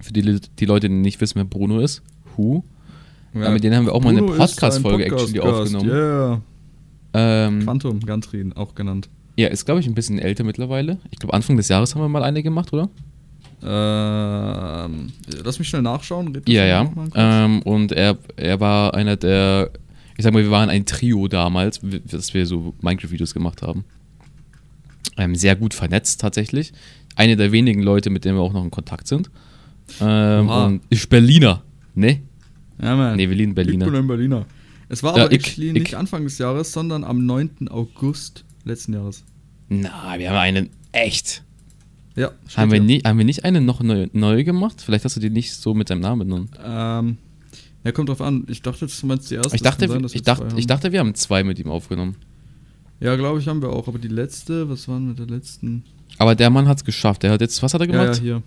Für 0.00 0.12
die, 0.12 0.40
die 0.58 0.64
Leute, 0.64 0.88
die 0.88 0.94
nicht 0.94 1.20
wissen, 1.20 1.36
wer 1.36 1.44
Bruno 1.44 1.80
ist. 1.80 2.02
Who? 2.36 2.64
Ja, 3.34 3.50
mit 3.50 3.62
denen 3.62 3.76
haben 3.76 3.86
wir 3.86 3.94
auch 3.94 4.02
mal 4.02 4.10
eine 4.10 4.20
Bruno 4.20 4.32
ist 4.32 4.40
ein 4.40 4.48
Podcast-Folge 4.48 5.04
actually 5.04 5.38
Podcast-Gast, 5.38 5.74
aufgenommen. 5.76 5.90
Yeah. 5.90 6.40
Ähm, 7.14 7.60
Quantum, 7.62 8.00
Gantrin, 8.00 8.52
auch 8.52 8.74
genannt. 8.74 9.08
ja, 9.36 9.48
ist 9.48 9.64
glaube 9.64 9.80
ich 9.80 9.86
ein 9.86 9.94
bisschen 9.94 10.18
älter 10.18 10.44
mittlerweile. 10.44 10.98
Ich 11.10 11.18
glaube 11.18 11.34
Anfang 11.34 11.56
des 11.56 11.68
Jahres 11.68 11.94
haben 11.94 12.02
wir 12.02 12.08
mal 12.08 12.22
eine 12.22 12.42
gemacht, 12.42 12.72
oder? 12.72 12.88
Ähm, 13.62 15.12
lass 15.42 15.58
mich 15.58 15.68
schnell 15.68 15.82
nachschauen. 15.82 16.40
Ja, 16.46 16.64
ja. 16.64 16.84
mal. 16.84 17.08
Ähm, 17.14 17.62
und 17.62 17.92
er, 17.92 18.16
er 18.36 18.60
war 18.60 18.94
einer 18.94 19.16
der, 19.16 19.70
ich 20.18 20.24
sag 20.24 20.34
mal, 20.34 20.42
wir 20.42 20.50
waren 20.50 20.68
ein 20.68 20.84
Trio 20.84 21.26
damals, 21.28 21.80
dass 22.04 22.34
wir 22.34 22.44
so 22.44 22.74
Minecraft-Videos 22.82 23.32
gemacht 23.32 23.62
haben. 23.62 23.84
Ähm, 25.16 25.34
sehr 25.34 25.56
gut 25.56 25.72
vernetzt 25.74 26.20
tatsächlich. 26.20 26.72
Eine 27.16 27.36
der 27.36 27.50
wenigen 27.52 27.82
Leute, 27.82 28.10
mit 28.10 28.24
denen 28.26 28.36
wir 28.36 28.42
auch 28.42 28.52
noch 28.52 28.62
in 28.64 28.70
Kontakt 28.70 29.08
sind. 29.08 29.30
Ähm, 30.00 30.48
Oha. 30.48 30.66
und 30.66 30.82
ist 30.90 31.08
Berliner, 31.08 31.62
ne? 31.94 32.20
ja, 32.82 32.94
man. 32.94 33.16
Ne, 33.16 33.28
wir 33.30 33.34
lieben 33.36 33.52
Ich 33.52 33.54
bin 33.66 33.78
Berliner. 33.78 33.98
ein 33.98 34.06
Berliner. 34.06 34.46
Es 34.90 35.02
war 35.02 35.16
Ja, 35.16 35.24
aber 35.24 35.32
ich- 35.32 35.58
ich- 35.58 35.72
nicht 35.72 35.94
Anfang 35.94 36.24
des 36.24 36.38
Jahres, 36.38 36.72
sondern 36.72 37.04
am 37.04 37.24
9. 37.26 37.68
August 37.70 38.44
letzten 38.64 38.92
Jahres. 38.94 39.24
Na, 39.68 40.18
wir 40.18 40.30
haben 40.30 40.36
einen 40.38 40.70
echt. 40.92 41.42
Ja, 42.16 42.32
Haben 42.56 42.70
wir, 42.72 42.78
hier. 42.78 42.86
nie, 42.86 43.00
haben 43.04 43.18
wir 43.18 43.24
nicht 43.24 43.44
eine 43.44 43.60
noch 43.60 43.80
neu, 43.82 44.08
neu 44.12 44.42
gemacht? 44.44 44.80
Vielleicht 44.84 45.04
hast 45.04 45.16
du 45.16 45.20
die 45.20 45.30
nicht 45.30 45.54
so 45.54 45.72
mit 45.74 45.88
deinem 45.90 46.00
Namen 46.00 46.26
benannt. 46.28 46.50
Ähm, 46.64 47.16
ja, 47.84 47.92
kommt 47.92 48.08
drauf 48.08 48.20
an. 48.20 48.44
Ich 48.48 48.62
dachte, 48.62 48.86
du 48.86 49.06
meinst 49.06 49.30
die 49.30 49.36
erste. 49.36 49.54
Ich 49.56 49.62
dachte, 49.62 49.88
sein, 49.88 50.04
ich, 50.12 50.22
dachte, 50.22 50.44
haben. 50.48 50.58
ich 50.58 50.66
dachte, 50.66 50.92
wir 50.92 51.00
haben 51.00 51.14
zwei 51.14 51.44
mit 51.44 51.58
ihm 51.58 51.68
aufgenommen. 51.70 52.16
Ja, 53.00 53.14
glaube 53.16 53.38
ich, 53.38 53.46
haben 53.48 53.62
wir 53.62 53.70
auch. 53.70 53.86
Aber 53.88 53.98
die 53.98 54.08
letzte, 54.08 54.68
was 54.68 54.88
waren 54.88 55.08
mit 55.08 55.18
der 55.18 55.26
letzten? 55.26 55.84
Aber 56.18 56.34
der 56.34 56.50
Mann 56.50 56.66
hat 56.66 56.78
es 56.78 56.84
geschafft. 56.84 57.22
Der 57.22 57.30
hat 57.30 57.40
jetzt, 57.40 57.62
was 57.62 57.72
hat 57.74 57.80
er 57.80 57.86
Ja, 57.88 57.92
gemacht? 57.92 58.16
ja, 58.18 58.22
hier. 58.22 58.42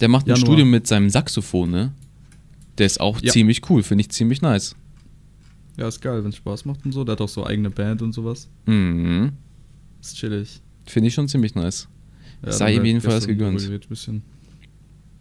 Der 0.00 0.08
macht 0.08 0.26
ein 0.26 0.30
Januar. 0.30 0.44
Studium 0.46 0.70
mit 0.70 0.86
seinem 0.86 1.08
Saxophon, 1.08 1.70
ne? 1.70 1.92
Der 2.78 2.86
ist 2.86 3.00
auch 3.00 3.20
Ja. 3.22 3.32
ziemlich 3.32 3.62
cool, 3.70 3.82
finde 3.82 4.02
ich 4.02 4.10
ziemlich 4.10 4.42
nice. 4.42 4.74
Ja, 5.78 5.88
ist 5.88 6.00
geil, 6.00 6.22
wenn 6.24 6.30
es 6.30 6.36
Spaß 6.36 6.64
macht 6.64 6.84
und 6.84 6.92
so. 6.92 7.04
Der 7.04 7.12
hat 7.12 7.20
auch 7.20 7.28
so 7.28 7.46
eigene 7.46 7.70
Band 7.70 8.02
und 8.02 8.12
sowas. 8.12 8.48
Mhm. 8.66 9.32
Ist 10.00 10.16
chillig. 10.16 10.60
Finde 10.86 11.08
ich 11.08 11.14
schon 11.14 11.28
ziemlich 11.28 11.54
nice. 11.54 11.88
Ja, 12.44 12.52
Sei 12.52 12.74
ihm 12.74 12.84
jedenfalls 12.84 13.26
gegönnt. 13.26 13.60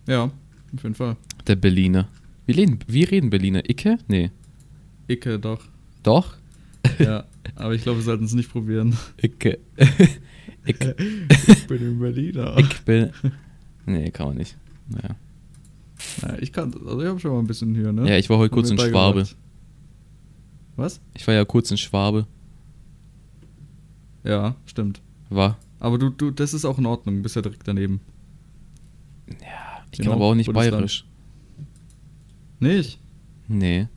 Ja, 0.08 0.24
auf 0.24 0.84
jeden 0.84 0.96
Fall. 0.96 1.16
Der 1.48 1.56
Berliner. 1.56 2.08
Wie 2.46 2.52
reden, 2.54 2.80
wie 2.88 3.04
reden 3.04 3.30
Berliner? 3.30 3.68
Icke? 3.70 3.98
Nee. 4.08 4.32
Icke, 5.08 5.40
doch. 5.40 5.62
Doch? 6.04 6.36
Ja, 7.00 7.26
aber 7.56 7.74
ich 7.74 7.82
glaube, 7.84 8.00
wir 8.00 8.04
sollten 8.04 8.26
es 8.26 8.34
nicht 8.34 8.52
probieren. 8.52 8.96
Icke. 9.22 9.58
Ick, 10.68 10.96
Ich 11.48 11.68
bin 11.68 11.82
ein 11.88 12.00
Berliner. 12.00 12.58
ich 12.58 12.82
bin. 12.82 13.12
Nee, 13.86 14.10
kann 14.12 14.28
man 14.28 14.38
nicht. 14.38 14.58
Naja. 14.90 15.16
Ja, 16.22 16.38
ich 16.40 16.52
kann, 16.52 16.74
also 16.74 17.02
ich 17.02 17.08
habe 17.08 17.20
schon 17.20 17.32
mal 17.32 17.40
ein 17.40 17.48
bisschen 17.48 17.74
hier, 17.74 17.92
ne? 17.92 18.08
Ja, 18.10 18.18
ich 18.18 18.30
war 18.30 18.38
heute 18.38 18.54
kurz 18.54 18.70
in 18.70 18.78
Schwabe. 18.80 19.28
Was? 20.76 21.00
Ich 21.16 21.26
war 21.28 21.34
ja 21.34 21.46
kurz 21.46 21.72
in 21.72 21.78
Schwabe. 21.78 22.28
Ja, 24.24 24.56
stimmt. 24.66 25.02
War. 25.30 25.58
Aber 25.80 25.98
du, 25.98 26.10
du, 26.10 26.32
das 26.32 26.54
ist 26.54 26.66
auch 26.66 26.78
in 26.80 26.86
Ordnung, 26.86 27.22
bist 27.22 27.36
ja 27.36 27.42
direkt 27.42 27.68
daneben. 27.68 28.02
Ich 29.28 29.98
Genau, 30.00 30.12
kann 30.12 30.14
aber 30.20 30.26
auch 30.26 30.36
nicht 30.36 30.48
Bundesland. 30.48 30.72
bayerisch. 30.74 31.06
Nicht? 32.60 33.00
Nee. 33.48 33.88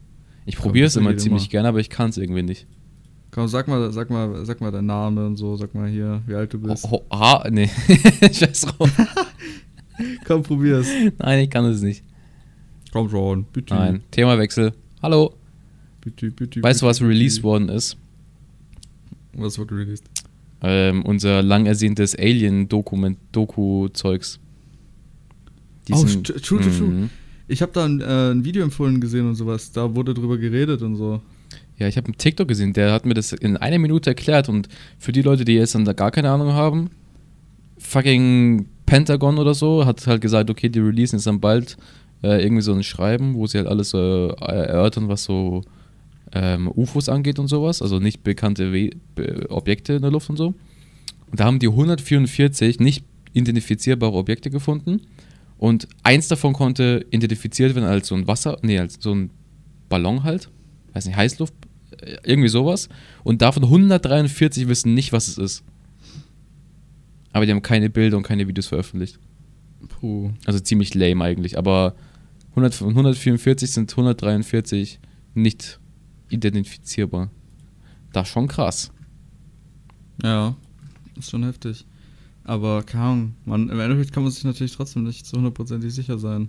Ich 0.47 0.57
probiere 0.57 0.87
es 0.87 0.97
immer 0.97 1.16
ziemlich 1.16 1.44
immer. 1.44 1.51
gerne, 1.51 1.68
aber 1.68 1.79
ich 1.79 1.90
kann 1.90 2.11
es 2.11 2.16
irgendwie 2.16 2.42
nicht. 2.42 2.66
Komm, 3.31 3.49
sag 3.49 3.68
mal, 3.68 3.92
sag 3.92 4.09
mal, 4.11 4.44
sag 4.47 4.61
mal 4.61 4.71
deinen 4.71 4.87
Namen 4.87 5.18
und 5.18 5.37
so, 5.37 5.57
sag 5.57 5.75
mal 5.75 5.88
hier, 5.88 6.23
wie 6.27 6.35
alt 6.35 6.53
du 6.53 6.59
bist. 6.59 6.87
Oh, 6.90 7.03
oh, 7.11 7.14
ah, 7.14 7.47
nee. 7.51 7.71
Scheiß 8.33 8.62
drauf. 8.62 8.90
Komm, 10.27 10.42
probier's. 10.42 10.88
Nein, 11.18 11.40
ich 11.40 11.51
kann 11.51 11.66
es 11.66 11.83
nicht. 11.83 12.03
Komm 12.92 13.11
schon, 13.11 13.44
bitte. 13.53 13.75
Nein. 13.75 14.03
Themawechsel. 14.11 14.73
Hallo. 15.03 15.35
Bitte, 16.01 16.31
bitte. 16.31 16.62
Weißt 16.62 16.83
du, 16.83 16.87
was 16.87 17.03
released 17.03 17.42
worden 17.42 17.68
ist? 17.68 17.97
Was 19.35 19.59
wurde 19.59 19.77
released? 19.77 20.09
Ähm, 20.62 21.05
unser 21.05 21.42
lang 21.42 21.66
ersehntes 21.66 22.16
Alien-Dokument-Doku-Zeugs. 22.16 24.40
Oh, 25.92 26.05
true, 26.05 26.23
true, 26.23 26.61
true. 26.61 27.11
Ich 27.48 27.62
habe 27.62 27.72
da 27.72 27.87
ein, 27.87 28.00
äh, 28.00 28.30
ein 28.32 28.44
Video 28.44 28.62
empfohlen 28.62 29.00
gesehen 29.00 29.26
und 29.26 29.34
sowas. 29.34 29.72
Da 29.72 29.94
wurde 29.94 30.14
drüber 30.14 30.37
geredet 30.37 30.82
und 30.82 30.96
so. 30.96 31.22
Ja, 31.78 31.88
ich 31.88 31.96
habe 31.96 32.06
einen 32.06 32.18
TikTok 32.18 32.46
gesehen, 32.46 32.72
der 32.72 32.92
hat 32.92 33.06
mir 33.06 33.14
das 33.14 33.32
in 33.32 33.56
einer 33.56 33.78
Minute 33.78 34.11
erklärt 34.11 34.48
und 34.48 34.68
für 34.98 35.12
die 35.12 35.22
Leute, 35.22 35.44
die 35.44 35.54
jetzt 35.54 35.74
dann 35.74 35.84
da 35.84 35.92
gar 35.92 36.11
keine 36.11 36.30
Ahnung 36.30 36.52
haben, 36.52 36.90
fucking 37.78 38.66
Pentagon 38.84 39.38
oder 39.38 39.54
so 39.54 39.87
hat 39.87 40.06
halt 40.06 40.20
gesagt, 40.20 40.50
okay, 40.50 40.68
die 40.68 40.80
releasen 40.80 41.18
jetzt 41.18 41.26
dann 41.26 41.40
bald 41.40 41.76
äh, 42.22 42.42
irgendwie 42.42 42.62
so 42.62 42.72
ein 42.72 42.82
Schreiben, 42.82 43.34
wo 43.34 43.46
sie 43.46 43.58
halt 43.58 43.68
alles 43.68 43.94
äh, 43.94 43.98
erörtern, 43.98 45.08
was 45.08 45.24
so 45.24 45.62
ähm, 46.32 46.68
UFOs 46.74 47.08
angeht 47.08 47.38
und 47.38 47.46
sowas, 47.46 47.80
also 47.80 48.00
nicht 48.00 48.24
bekannte 48.24 48.72
We 48.72 48.90
Objekte 49.48 49.94
in 49.94 50.02
der 50.02 50.11
Luft 50.11 50.28
und 50.30 50.37
so. 50.37 50.48
Und 51.30 51.40
da 51.40 51.44
haben 51.44 51.61
die 51.61 51.68
144 51.68 52.80
nicht 52.80 53.04
identifizierbare 53.34 54.14
Objekte 54.14 54.50
gefunden 54.50 55.02
und 55.59 55.88
eins 56.05 56.29
davon 56.29 56.53
konnte 56.53 57.05
identifiziert 57.11 57.75
werden 57.75 57.88
als 57.88 58.09
so 58.09 58.14
ein 58.14 58.27
Wasser, 58.27 58.59
nee, 58.62 58.79
als 58.79 58.97
so 59.01 59.14
ein 59.14 59.31
Ballon 59.88 60.23
halt, 60.23 60.51
weiß 60.94 61.07
nicht, 61.07 61.16
Heißluft, 61.16 61.55
äh, 62.01 62.16
irgendwie 62.23 62.49
sowas. 62.49 62.88
Und 63.25 63.42
davon 63.42 63.64
143 63.64 64.68
wissen 64.68 64.94
nicht, 64.94 65.12
was 65.12 65.29
es 65.29 65.37
ist. 65.37 65.64
Aber 67.33 67.44
die 67.44 67.53
haben 67.53 67.62
keine 67.62 67.90
Bilder 67.90 68.16
und 68.16 68.23
keine 68.23 68.47
Videos 68.49 68.68
veröffentlicht. 68.68 69.18
Puh. 69.88 70.31
Also 70.44 70.61
ziemlich 70.61 70.94
lame 70.94 71.25
eigentlich. 71.25 71.59
Aber 71.59 71.94
100, 72.51 72.75
von 72.75 72.88
144 72.90 73.71
sind 73.71 73.90
143 73.90 75.01
nicht 75.35 75.79
identifizierbar. 76.31 77.31
Das 78.12 78.29
ist 78.29 78.33
schon 78.33 78.49
krass. 78.49 78.90
Ja, 80.23 80.57
ist 81.16 81.31
schon 81.31 81.44
heftig. 81.44 81.85
Aber 82.48 82.82
keine 82.82 83.04
Ahnung, 83.04 83.34
man, 83.44 83.68
im 83.68 83.78
Endeffekt 83.78 84.11
kann 84.11 84.22
man 84.22 84.32
sich 84.32 84.42
natürlich 84.42 84.74
trotzdem 84.74 85.04
nicht 85.04 85.26
zu 85.26 85.37
hundertprozentig 85.37 85.92
sicher 85.92 86.16
sein. 86.16 86.48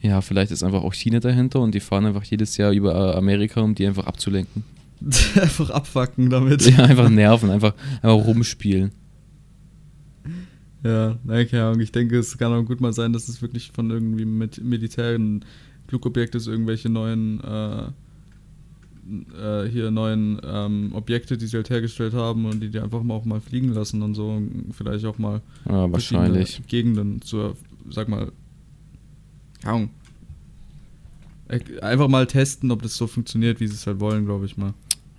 Ja, 0.00 0.20
vielleicht 0.20 0.52
ist 0.52 0.62
einfach 0.62 0.84
auch 0.84 0.94
China 0.94 1.18
dahinter 1.18 1.58
und 1.58 1.74
die 1.74 1.80
fahren 1.80 2.06
einfach 2.06 2.22
jedes 2.22 2.56
Jahr 2.58 2.70
über 2.70 2.94
äh, 2.94 3.16
Amerika, 3.16 3.60
um 3.60 3.74
die 3.74 3.84
einfach 3.84 4.06
abzulenken. 4.06 4.62
Einfach 5.34 5.70
abfacken 5.70 6.30
damit. 6.30 6.64
Ja, 6.70 6.84
einfach 6.84 7.08
nerven, 7.08 7.50
einfach, 7.50 7.74
einfach 8.02 8.24
rumspielen. 8.24 8.92
Ja, 10.84 11.18
nein, 11.24 11.48
keine 11.48 11.64
Ahnung. 11.64 11.80
Ich 11.80 11.90
denke, 11.90 12.20
es 12.20 12.38
kann 12.38 12.52
auch 12.52 12.62
gut 12.62 12.80
mal 12.80 12.92
sein, 12.92 13.12
dass 13.12 13.28
es 13.28 13.42
wirklich 13.42 13.72
von 13.72 13.90
irgendwie 13.90 14.24
mit 14.24 14.62
militären 14.62 15.44
Flugobjekte 15.88 16.38
ist 16.38 16.46
irgendwelche 16.46 16.88
neuen, 16.88 17.40
äh, 17.40 17.88
äh, 19.40 19.68
hier 19.68 19.90
neuen 19.90 20.40
ähm, 20.44 20.92
Objekte, 20.94 21.36
die 21.36 21.46
sie 21.46 21.56
halt 21.56 21.70
hergestellt 21.70 22.14
haben 22.14 22.44
und 22.46 22.60
die 22.60 22.70
die 22.70 22.78
einfach 22.80 23.02
mal 23.02 23.14
auch 23.14 23.24
mal 23.24 23.40
fliegen 23.40 23.68
lassen 23.72 24.02
und 24.02 24.14
so. 24.14 24.28
Und 24.30 24.72
vielleicht 24.72 25.04
auch 25.04 25.18
mal 25.18 25.40
Ja, 25.68 25.90
wahrscheinlich. 25.92 26.60
Gegenden 26.66 27.20
zur, 27.22 27.56
sag 27.90 28.08
mal, 28.08 28.30
Ahnung. 29.64 29.90
Äh, 31.48 31.60
Einfach 31.80 32.08
mal 32.08 32.26
testen, 32.26 32.70
ob 32.70 32.82
das 32.82 32.96
so 32.96 33.06
funktioniert, 33.06 33.60
wie 33.60 33.66
sie 33.66 33.74
es 33.74 33.86
halt 33.86 34.00
wollen, 34.00 34.24
glaube 34.24 34.46
ich 34.46 34.56
mal. 34.56 34.74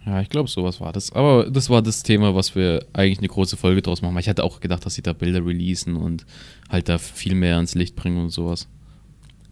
Ja, 0.05 0.19
ich 0.21 0.27
glaube, 0.29 0.49
sowas 0.49 0.81
war 0.81 0.91
das. 0.91 1.13
Aber 1.13 1.49
das 1.49 1.69
war 1.69 1.81
das 1.81 2.03
Thema, 2.03 2.35
was 2.35 2.55
wir 2.55 2.85
eigentlich 2.91 3.19
eine 3.19 3.29
große 3.29 3.55
Folge 3.55 3.81
draus 3.81 4.01
machen. 4.01 4.17
Ich 4.17 4.27
hatte 4.27 4.43
auch 4.43 4.59
gedacht, 4.59 4.85
dass 4.85 4.95
sie 4.95 5.01
da 5.01 5.13
Bilder 5.13 5.45
releasen 5.45 5.95
und 5.95 6.25
halt 6.69 6.89
da 6.89 6.97
viel 6.97 7.35
mehr 7.35 7.55
ans 7.55 7.73
Licht 7.75 7.95
bringen 7.95 8.17
und 8.17 8.29
sowas. 8.29 8.67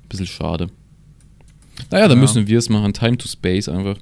Bisschen 0.10 0.28
schade. 0.28 0.68
Naja, 1.90 2.10
dann 2.10 2.18
Ja. 2.18 2.22
müssen 2.22 2.48
wir 2.48 2.58
es 2.60 2.68
machen. 2.68 2.92
Time 2.92 3.18
to 3.18 3.30
Space 3.30 3.70
einfach. 3.70 3.98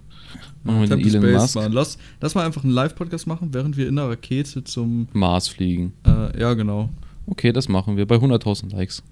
Machen 0.63 0.81
wir 0.81 0.87
den 0.87 0.99
Elon 0.99 1.21
Space, 1.21 1.41
Musk. 1.41 1.55
Mann. 1.55 1.71
Lass, 1.71 1.97
lass 2.21 2.35
mal 2.35 2.45
einfach 2.45 2.63
einen 2.63 2.73
Live-Podcast 2.73 3.27
machen, 3.27 3.53
während 3.53 3.77
wir 3.77 3.87
in 3.87 3.95
der 3.95 4.09
Rakete 4.09 4.63
zum. 4.63 5.07
Mars 5.13 5.47
fliegen. 5.47 5.93
Äh, 6.05 6.39
ja, 6.39 6.53
genau. 6.53 6.89
Okay, 7.27 7.51
das 7.53 7.69
machen 7.69 7.95
wir 7.97 8.05
bei 8.05 8.15
100.000 8.15 8.71
Likes. 8.75 9.03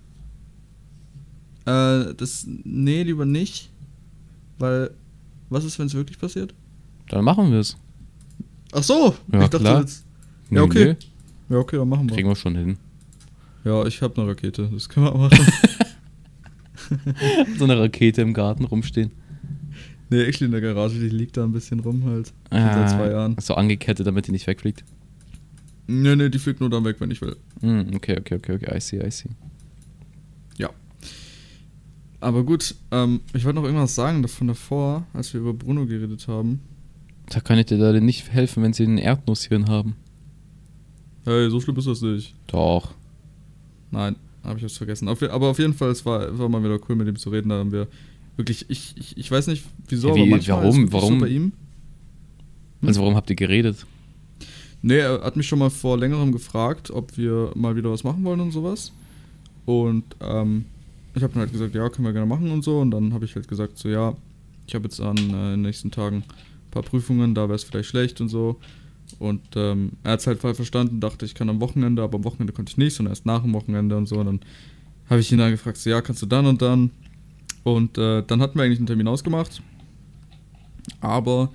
Äh, 1.66 2.14
das. 2.16 2.46
Nee, 2.64 3.04
lieber 3.04 3.26
nicht. 3.26 3.70
Weil. 4.60 4.92
Was 5.50 5.64
ist, 5.64 5.80
wenn 5.80 5.88
es 5.88 5.94
wirklich 5.94 6.20
passiert? 6.20 6.54
Dann 7.10 7.24
machen 7.24 7.52
wir 7.52 7.60
es. 7.60 7.78
Ach 8.74 8.84
so! 8.84 9.16
Ja, 9.32 9.44
ich 9.44 9.50
dachte 9.50 9.60
klar. 9.60 9.80
jetzt. 9.80 10.06
Ja, 10.52 10.62
okay. 10.62 10.98
Nö, 11.50 11.56
Ja, 11.56 11.62
okay, 11.62 11.78
dann 11.78 11.88
machen 11.88 12.10
wir. 12.10 12.16
kriegen 12.16 12.28
wir 12.28 12.36
schon 12.36 12.56
hin. 12.56 12.78
Ja, 13.64 13.86
ich 13.86 14.02
habe 14.02 14.20
eine 14.22 14.30
Rakete. 14.32 14.70
Das 14.74 14.90
können 14.90 15.06
wir 15.06 15.14
machen. 15.18 15.38
So 17.58 17.66
eine 17.66 17.78
Rakete 17.80 18.22
im 18.22 18.34
Garten 18.34 18.64
rumstehen. 18.64 19.12
Nee, 20.10 20.22
actually 20.24 20.46
in 20.46 20.52
der 20.52 20.62
Garage, 20.62 21.00
die 21.00 21.10
liegt 21.10 21.38
da 21.38 21.44
ein 21.44 21.52
bisschen 21.52 21.80
rum 21.80 22.04
halt. 22.06 22.34
Schon 22.52 22.62
seit 22.62 22.90
zwei 22.90 23.12
Jahren. 23.12 23.36
So 23.40 23.56
angekettet, 23.56 24.06
damit 24.08 24.28
die 24.28 24.32
nicht 24.32 24.48
wegfliegt. 24.48 24.84
Nee, 25.88 26.16
nee, 26.16 26.30
die 26.30 26.40
fliegt 26.40 26.60
nur 26.60 26.70
dann 26.70 26.84
weg, 26.84 26.98
wenn 27.00 27.12
ich 27.12 27.22
will. 27.22 27.36
Hm, 27.62 27.92
okay, 27.96 28.18
okay, 28.20 28.36
okay, 28.36 28.56
okay. 28.56 28.78
I 28.78 28.80
see, 28.82 29.00
I 29.00 29.10
see. 29.10 29.30
Ja. 30.58 30.70
Aber 32.20 32.44
gut, 32.44 32.76
ähm, 32.92 33.22
ich 33.34 33.46
wollte 33.46 33.60
noch 33.60 33.64
irgendwas 33.64 33.96
sagen 33.96 34.28
von 34.28 34.48
davor, 34.48 35.08
als 35.14 35.34
wir 35.34 35.40
über 35.40 35.54
Bruno 35.54 35.86
geredet 35.86 36.28
haben. 36.28 36.60
Da 37.30 37.40
kann 37.40 37.58
ich 37.58 37.68
dir 37.68 37.78
leider 37.78 38.02
nicht 38.02 38.32
helfen, 38.32 38.64
wenn 38.64 38.74
sie 38.74 38.84
einen 38.84 38.98
Erdnusshirn 38.98 39.68
haben. 39.68 39.96
Hey, 41.26 41.50
so 41.50 41.60
schlimm 41.60 41.78
ist 41.78 41.88
das 41.88 42.02
nicht. 42.02 42.36
Doch. 42.48 42.94
Nein, 43.92 44.16
habe 44.44 44.58
ich 44.58 44.64
jetzt 44.64 44.78
vergessen. 44.78 45.08
Auf, 45.08 45.22
aber 45.22 45.48
auf 45.48 45.60
jeden 45.60 45.74
Fall, 45.74 45.90
es 45.92 46.06
war, 46.06 46.30
es 46.30 46.38
war 46.38 46.50
mal 46.50 46.64
wieder 46.64 46.80
cool, 46.88 46.96
mit 46.96 47.08
ihm 47.08 47.18
zu 47.18 47.30
reden. 47.30 47.50
Da 47.50 47.60
haben 47.60 47.72
wir 47.72 47.88
wirklich, 48.38 48.66
ich, 48.70 48.94
ich, 48.98 49.18
ich 49.18 49.30
weiß 49.32 49.48
nicht, 49.48 49.64
wieso, 49.90 50.16
wie- 50.16 50.22
aber 50.22 50.30
manchmal 50.30 50.64
warum- 50.64 50.92
warum- 50.94 51.14
so 51.20 51.26
bei 51.26 51.30
ihm. 51.30 51.52
Hm. 52.82 52.88
Also 52.88 53.02
warum 53.02 53.16
habt 53.16 53.30
ihr 53.30 53.36
geredet? 53.36 53.86
Nee, 54.82 54.98
er 55.00 55.22
hat 55.24 55.36
mich 55.36 55.48
schon 55.48 55.60
mal 55.60 55.70
vor 55.72 55.98
längerem 55.98 56.32
gefragt, 56.32 56.92
ob 56.92 57.18
wir 57.18 57.52
mal 57.56 57.76
wieder 57.76 57.92
was 57.92 58.04
machen 58.04 58.24
wollen 58.24 58.40
und 58.40 58.52
sowas. 58.52 58.92
Und 59.66 60.04
ähm, 60.22 60.66
ich 61.16 61.24
habe 61.24 61.34
dann 61.34 61.42
halt 61.42 61.52
gesagt, 61.52 61.74
ja, 61.76 61.90
können 61.90 62.06
wir 62.06 62.14
gerne 62.14 62.28
machen 62.28 62.52
und 62.52 62.64
so. 62.64 62.80
Und 62.80 62.92
dann 62.92 63.12
habe 63.14 63.26
ich 63.26 63.36
halt 63.36 63.48
gesagt, 63.48 63.78
so 63.80 63.90
ja, 63.90 64.16
ich 64.68 64.76
habe 64.76 64.84
jetzt 64.86 65.02
an 65.02 65.18
äh, 65.18 65.22
in 65.22 65.34
den 65.34 65.62
nächsten 65.64 65.90
Tagen 65.92 66.18
ein 66.18 66.24
paar 66.72 66.84
Prüfungen, 66.84 67.34
da 67.34 67.44
wäre 67.50 67.56
es 67.56 67.64
vielleicht 67.64 67.90
schlecht 67.90 68.22
und 68.22 68.30
so. 68.30 68.60
Und 69.20 69.42
ähm, 69.56 69.94
er 70.04 70.12
hat 70.12 70.20
es 70.20 70.28
halt 70.28 70.40
voll 70.40 70.54
verstanden, 70.54 71.00
dachte, 71.00 71.26
ich 71.26 71.34
kann 71.34 71.50
am 71.50 71.60
Wochenende, 71.60 72.04
aber 72.04 72.18
am 72.18 72.24
Wochenende 72.26 72.54
konnte 72.54 72.70
ich 72.72 72.78
nicht, 72.78 72.94
sondern 72.94 73.14
erst 73.14 73.26
nach 73.26 73.42
dem 73.42 73.54
Wochenende 73.54 73.98
und 73.98 74.06
so. 74.06 74.18
Und 74.20 74.26
dann 74.28 74.40
habe 75.10 75.22
ich 75.22 75.32
ihn 75.32 75.38
dann 75.40 75.52
gefragt, 75.52 75.78
so 75.78 75.90
ja, 75.90 76.02
kannst 76.02 76.22
du 76.22 76.28
dann 76.28 76.46
und 76.46 76.62
dann. 76.62 76.92
Und 77.68 77.98
äh, 77.98 78.24
dann 78.26 78.40
hatten 78.42 78.58
wir 78.58 78.64
eigentlich 78.64 78.80
einen 78.80 78.88
Termin 78.88 79.10
ausgemacht. 79.10 79.62
Aber 81.02 81.52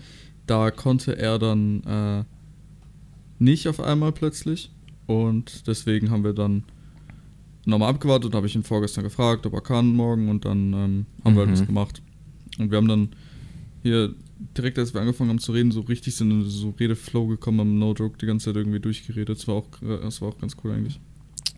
da 0.46 0.70
konnte 0.70 1.16
er 1.16 1.38
dann 1.38 1.82
äh, 1.84 2.24
nicht 3.38 3.66
auf 3.66 3.80
einmal 3.80 4.12
plötzlich. 4.12 4.70
Und 5.06 5.66
deswegen 5.66 6.10
haben 6.10 6.22
wir 6.22 6.34
dann 6.34 6.64
nochmal 7.64 7.88
abgewartet. 7.88 8.34
habe 8.34 8.46
ich 8.46 8.54
ihn 8.54 8.62
vorgestern 8.62 9.04
gefragt, 9.04 9.46
ob 9.46 9.54
er 9.54 9.62
kann 9.62 9.86
morgen. 9.86 10.28
Und 10.28 10.44
dann 10.44 10.74
ähm, 10.74 11.06
haben 11.24 11.34
wir 11.34 11.40
halt 11.40 11.48
Mhm. 11.48 11.52
was 11.54 11.66
gemacht. 11.66 12.02
Und 12.58 12.70
wir 12.70 12.76
haben 12.76 12.88
dann 12.88 13.08
hier 13.82 14.14
direkt, 14.54 14.78
als 14.78 14.92
wir 14.92 15.00
angefangen 15.00 15.30
haben 15.30 15.38
zu 15.38 15.52
reden, 15.52 15.70
so 15.72 15.80
richtig 15.80 16.14
sind 16.14 16.30
in 16.30 16.44
so 16.44 16.74
Redeflow 16.78 17.26
gekommen, 17.26 17.60
haben 17.60 17.78
No 17.78 17.94
Joke 17.94 18.18
die 18.18 18.26
ganze 18.26 18.46
Zeit 18.50 18.56
irgendwie 18.56 18.80
durchgeredet. 18.80 19.38
Das 19.38 19.48
war 19.48 19.54
auch, 19.54 19.68
äh, 19.80 19.98
das 20.02 20.20
war 20.20 20.28
auch 20.28 20.38
ganz 20.38 20.58
cool 20.62 20.72
eigentlich. 20.72 21.00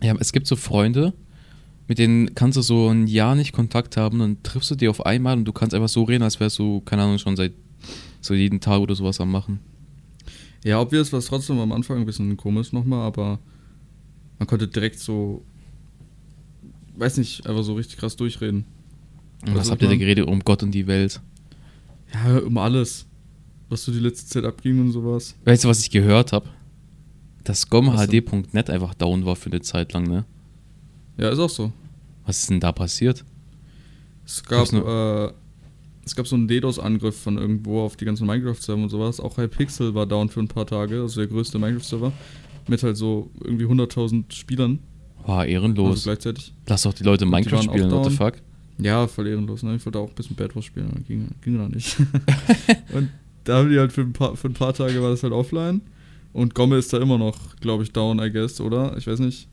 Ja, 0.01 0.14
es 0.21 0.31
gibt 0.31 0.47
so 0.47 0.55
Freunde, 0.55 1.12
mit 1.87 1.99
denen 1.99 2.35
kannst 2.35 2.57
du 2.57 2.62
so 2.62 2.88
ein 2.88 3.07
Jahr 3.07 3.35
nicht 3.35 3.53
Kontakt 3.53 3.97
haben, 3.97 4.18
dann 4.18 4.42
triffst 4.42 4.70
du 4.70 4.75
die 4.75 4.88
auf 4.88 5.05
einmal 5.05 5.37
und 5.37 5.44
du 5.44 5.53
kannst 5.53 5.75
einfach 5.75 5.88
so 5.88 6.05
reden, 6.05 6.23
als 6.23 6.40
wärst 6.40 6.59
du, 6.59 6.81
keine 6.81 7.03
Ahnung, 7.03 7.18
schon 7.18 7.37
seit 7.37 7.53
so 8.20 8.35
jeden 8.35 8.61
Tag 8.61 8.81
oder 8.81 8.94
sowas 8.94 9.20
am 9.20 9.31
machen. 9.31 9.61
Ja, 10.64 10.81
obvious 10.81 11.12
war 11.12 11.18
es 11.18 11.27
trotzdem 11.27 11.59
am 11.59 11.73
Anfang 11.73 11.99
ein 11.99 12.07
bisschen 12.07 12.37
komisch 12.38 12.73
nochmal, 12.73 13.07
aber 13.07 13.38
man 14.38 14.47
konnte 14.47 14.66
direkt 14.66 14.99
so, 14.99 15.44
weiß 16.97 17.18
nicht, 17.18 17.47
einfach 17.47 17.62
so 17.62 17.75
richtig 17.75 17.99
krass 17.99 18.16
durchreden. 18.16 18.64
Was 19.42 19.55
was 19.55 19.70
habt 19.70 19.83
ihr 19.83 19.88
man? 19.88 19.99
geredet 19.99 20.27
um 20.27 20.40
Gott 20.40 20.62
und 20.62 20.70
die 20.70 20.87
Welt? 20.87 21.20
Ja, 22.14 22.38
um 22.38 22.57
alles. 22.57 23.07
Was 23.68 23.85
so 23.85 23.92
die 23.92 23.99
letzte 23.99 24.27
Zeit 24.27 24.44
abging 24.44 24.81
und 24.81 24.92
sowas. 24.92 25.35
Weißt 25.44 25.64
du, 25.64 25.68
was 25.68 25.81
ich 25.81 25.90
gehört 25.90 26.33
habe? 26.33 26.49
Dass 27.42 27.68
denn? 27.68 27.85
gomhd.net 27.85 28.70
einfach 28.70 28.94
down 28.94 29.27
war 29.27 29.37
für 29.37 29.51
eine 29.51 29.61
Zeit 29.61 29.92
lang, 29.92 30.05
ne? 30.05 30.25
Ja, 31.16 31.29
ist 31.31 31.38
auch 31.38 31.50
so. 31.50 31.72
Was 32.27 32.40
ist 32.40 32.50
denn 32.50 32.61
da 32.61 32.72
passiert? 32.72 33.24
Es 34.24 34.42
gab, 34.42 34.72
äh, 34.72 35.33
es 36.05 36.14
gab 36.16 36.27
so 36.27 36.37
einen 36.37 36.48
DDoS-Angriff 36.48 37.20
von 37.20 37.37
irgendwo 37.38 37.83
auf 37.83 37.96
die 37.96 38.05
ganzen 38.05 38.27
Minecraft-Server 38.27 38.83
und 38.83 38.88
sowas. 38.88 39.20
Auch 39.20 39.37
Hypixel 39.37 39.94
war 39.94 40.07
down 40.07 40.29
für 40.29 40.40
ein 40.40 40.48
paar 40.48 40.66
Tage, 40.66 41.03
also 41.03 41.20
der 41.20 41.29
größte 41.29 41.59
Minecraft-Server. 41.59 42.12
Mit 42.66 42.83
halt 42.83 42.96
so 42.96 43.31
irgendwie 43.42 43.66
100.000 43.66 44.33
Spielern. 44.33 44.79
War 45.27 45.40
Also 45.40 45.53
ehrenlos. 45.53 46.05
gleichzeitig. 46.05 46.53
Lass 46.66 46.83
doch 46.83 46.94
die 46.94 47.05
Leute 47.05 47.24
die 47.24 47.31
Minecraft 47.31 47.59
auch 47.59 47.62
spielen, 47.62 47.90
what 47.90 48.05
the 48.05 48.16
fuck? 48.16 48.35
Ja, 48.79 49.07
voll 49.07 49.29
ehrenlos, 49.29 49.62
ne? 49.62 49.77
Ich 49.77 49.85
wollte 49.87 49.98
auch 49.98 50.09
ein 50.09 50.14
bisschen 50.14 50.37
Bad 50.37 50.55
Wars 50.57 50.64
spielen, 50.64 50.88
aber 50.90 51.00
ging, 51.00 51.29
ging 51.42 51.57
noch 51.57 51.68
nicht. 51.68 51.96
und 52.92 53.11
da 53.44 53.59
haben 53.59 53.70
die 53.70 53.79
halt 53.79 53.92
für 53.92 54.00
ein, 54.00 54.12
paar, 54.12 54.37
für 54.37 54.48
ein 54.48 54.55
paar 54.55 54.72
Tage 54.72 55.00
war 55.03 55.11
das 55.11 55.22
halt 55.22 55.33
offline. 55.33 55.83
Und 56.33 56.55
Gomme 56.55 56.77
ist 56.77 56.92
da 56.92 56.98
immer 56.98 57.18
noch, 57.18 57.37
glaube 57.61 57.85
ich, 57.85 57.92
down, 57.92 58.18
I 58.18 58.31
guess, 58.31 58.61
oder? 58.61 58.96
Ich 58.96 59.07
weiß 59.07 59.20
nicht. 59.20 59.48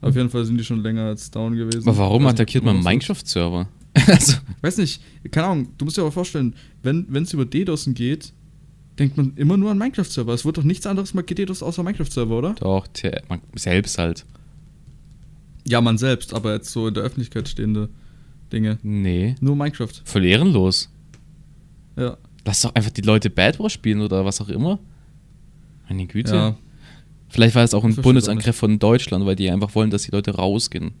Auf 0.00 0.16
jeden 0.16 0.30
Fall 0.30 0.44
sind 0.44 0.56
die 0.58 0.64
schon 0.64 0.82
länger 0.82 1.02
als 1.02 1.30
down 1.30 1.54
gewesen. 1.54 1.88
Aber 1.88 1.98
warum 1.98 2.22
nicht, 2.22 2.32
attackiert 2.32 2.64
man 2.64 2.82
Minecraft-Server? 2.82 3.68
also, 4.06 4.38
Weiß 4.62 4.78
nicht, 4.78 5.02
keine 5.30 5.46
Ahnung, 5.46 5.68
du 5.76 5.84
musst 5.84 5.96
dir 5.96 6.02
aber 6.02 6.12
vorstellen, 6.12 6.54
wenn 6.82 7.22
es 7.22 7.32
über 7.32 7.44
DDoSen 7.44 7.94
geht, 7.94 8.32
denkt 8.98 9.16
man 9.16 9.32
immer 9.36 9.56
nur 9.56 9.70
an 9.70 9.78
Minecraft-Server. 9.78 10.32
Es 10.32 10.44
wird 10.44 10.58
doch 10.58 10.62
nichts 10.62 10.86
anderes 10.86 11.14
mal 11.14 11.22
gedDoS 11.22 11.62
außer 11.62 11.82
Minecraft-Server, 11.82 12.36
oder? 12.36 12.54
doch, 12.54 12.86
man 13.28 13.40
selbst 13.54 13.98
halt. 13.98 14.24
Ja, 15.66 15.80
man 15.80 15.98
selbst, 15.98 16.34
aber 16.34 16.54
jetzt 16.54 16.70
so 16.70 16.88
in 16.88 16.94
der 16.94 17.02
Öffentlichkeit 17.02 17.48
stehende 17.48 17.88
Dinge. 18.52 18.78
Nee. 18.82 19.36
Nur 19.40 19.56
Minecraft. 19.56 19.92
Voll 20.04 20.24
ehrenlos. 20.24 20.90
Ja. 21.96 22.16
Lass 22.44 22.62
doch 22.62 22.74
einfach 22.74 22.90
die 22.90 23.02
Leute 23.02 23.30
Bad 23.30 23.58
Wars 23.58 23.72
spielen 23.72 24.00
oder 24.00 24.24
was 24.24 24.40
auch 24.40 24.48
immer. 24.48 24.78
Meine 25.88 26.06
Güte. 26.06 26.34
Ja. 26.34 26.56
Vielleicht 27.30 27.54
war 27.54 27.64
es 27.64 27.72
auch 27.74 27.84
ein 27.84 27.92
versteh's 27.92 28.02
Bundesangriff 28.02 28.56
von 28.56 28.78
Deutschland, 28.78 29.24
weil 29.24 29.36
die 29.36 29.50
einfach 29.50 29.74
wollen, 29.74 29.90
dass 29.90 30.02
die 30.02 30.10
Leute 30.10 30.32
rausgehen. 30.34 30.92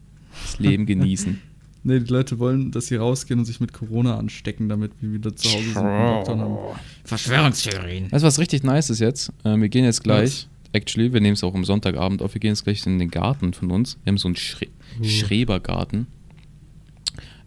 Das 0.46 0.58
Leben 0.58 0.86
genießen. 0.86 1.40
Nee, 1.82 1.98
die 2.00 2.12
Leute 2.12 2.38
wollen, 2.38 2.70
dass 2.72 2.88
sie 2.88 2.96
rausgehen 2.96 3.40
und 3.40 3.46
sich 3.46 3.58
mit 3.58 3.72
Corona 3.72 4.18
anstecken, 4.18 4.68
damit 4.68 4.92
wir 5.00 5.14
wieder 5.14 5.34
zu 5.34 5.48
Hause 5.48 5.64
sind 5.64 5.76
haben. 5.76 6.58
Verschwörungstheorien. 7.04 8.12
Weißt 8.12 8.22
du, 8.22 8.26
was 8.26 8.38
richtig 8.38 8.62
nice 8.64 8.90
ist 8.90 8.98
jetzt? 9.00 9.32
Äh, 9.44 9.56
wir 9.56 9.70
gehen 9.70 9.84
jetzt 9.86 10.02
gleich, 10.02 10.46
actually, 10.72 11.10
wir 11.14 11.22
nehmen 11.22 11.32
es 11.32 11.42
auch 11.42 11.54
am 11.54 11.64
Sonntagabend 11.64 12.20
auf, 12.20 12.34
wir 12.34 12.38
gehen 12.40 12.50
jetzt 12.50 12.64
gleich 12.64 12.84
in 12.86 12.98
den 12.98 13.10
Garten 13.10 13.54
von 13.54 13.70
uns. 13.70 13.96
Wir 14.04 14.10
haben 14.10 14.18
so 14.18 14.28
einen 14.28 14.36
Schre 14.36 14.66
Uh. 15.00 15.04
Schrebergarten. 15.04 16.06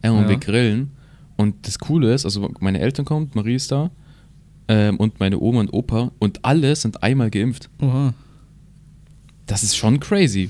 Äh, 0.02 0.10
und 0.10 0.24
Ja. 0.24 0.30
wir 0.30 0.38
grillen. 0.38 0.90
Und 1.38 1.68
das 1.68 1.78
Coole 1.78 2.14
ist, 2.14 2.26
also 2.26 2.52
meine 2.60 2.80
Eltern 2.80 3.06
kommen, 3.06 3.30
Marie 3.36 3.54
ist 3.56 3.72
da 3.72 3.92
ähm, 4.68 4.98
und 4.98 5.20
meine 5.20 5.40
Oma 5.40 5.60
und 5.60 5.74
Opa 5.74 6.12
und 6.20 6.44
alle 6.44 6.76
sind 6.76 7.04
einmal 7.04 7.30
geimpft. 7.30 7.70
Oha. 7.82 8.14
Das 9.54 9.62
ist 9.62 9.76
schon 9.78 10.00
crazy. 10.00 10.50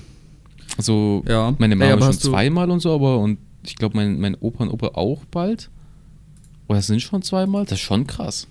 Also 0.78 1.26
Ja. 1.28 1.54
meine 1.60 1.74
Ey, 1.74 1.80
Mama 1.80 1.92
aber 1.92 2.13
schon 2.13 2.22
zweimal 2.22 2.72
und 2.72 2.80
so, 2.80 2.96
aber 2.96 3.20
und 3.20 3.38
ich 3.66 3.76
glaube 3.76 3.98
mein, 3.98 4.18
mein 4.18 4.36
Opa 4.36 4.63
und 4.63 4.70
Opa 4.70 4.92
auch 4.94 5.26
bald. 5.26 5.70
Oder 6.70 6.82
sind 6.82 7.02
schon 7.02 7.22
zweimal? 7.22 7.66
Das 7.66 7.74
ist 7.74 7.82
schon 7.82 8.08
krass. 8.08 8.48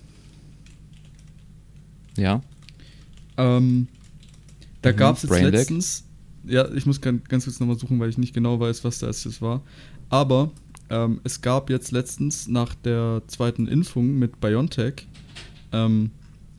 Ja. 2.17 2.41
Ähm, 3.35 3.87
da 4.83 4.91
Mhm, 4.91 4.95
gab 4.95 5.15
es 5.15 5.23
jetzt 5.23 5.31
Brain 5.31 5.45
Deck. 5.45 5.53
letztens, 5.53 6.03
ja, 6.43 6.71
ich 6.73 6.85
muss 6.85 7.01
ganz, 7.01 7.27
ganz 7.27 7.45
kurz 7.45 7.59
nochmal 7.59 7.79
suchen, 7.79 7.99
weil 7.99 8.09
ich 8.09 8.19
nicht 8.19 8.35
genau 8.35 8.59
weiß, 8.59 8.83
was 8.83 8.99
das 8.99 9.23
jetzt 9.23 9.41
war. 9.41 9.63
Aber 10.09 10.51
ähm, 10.91 11.19
es 11.23 11.41
gab 11.41 11.71
jetzt 11.71 11.89
letztens 11.91 12.47
nach 12.47 12.75
der 12.75 13.23
zweiten 13.25 13.67
Impfung 13.67 14.19
mit 14.19 14.39
BioNTech, 14.39 15.07
ähm, 15.71 16.11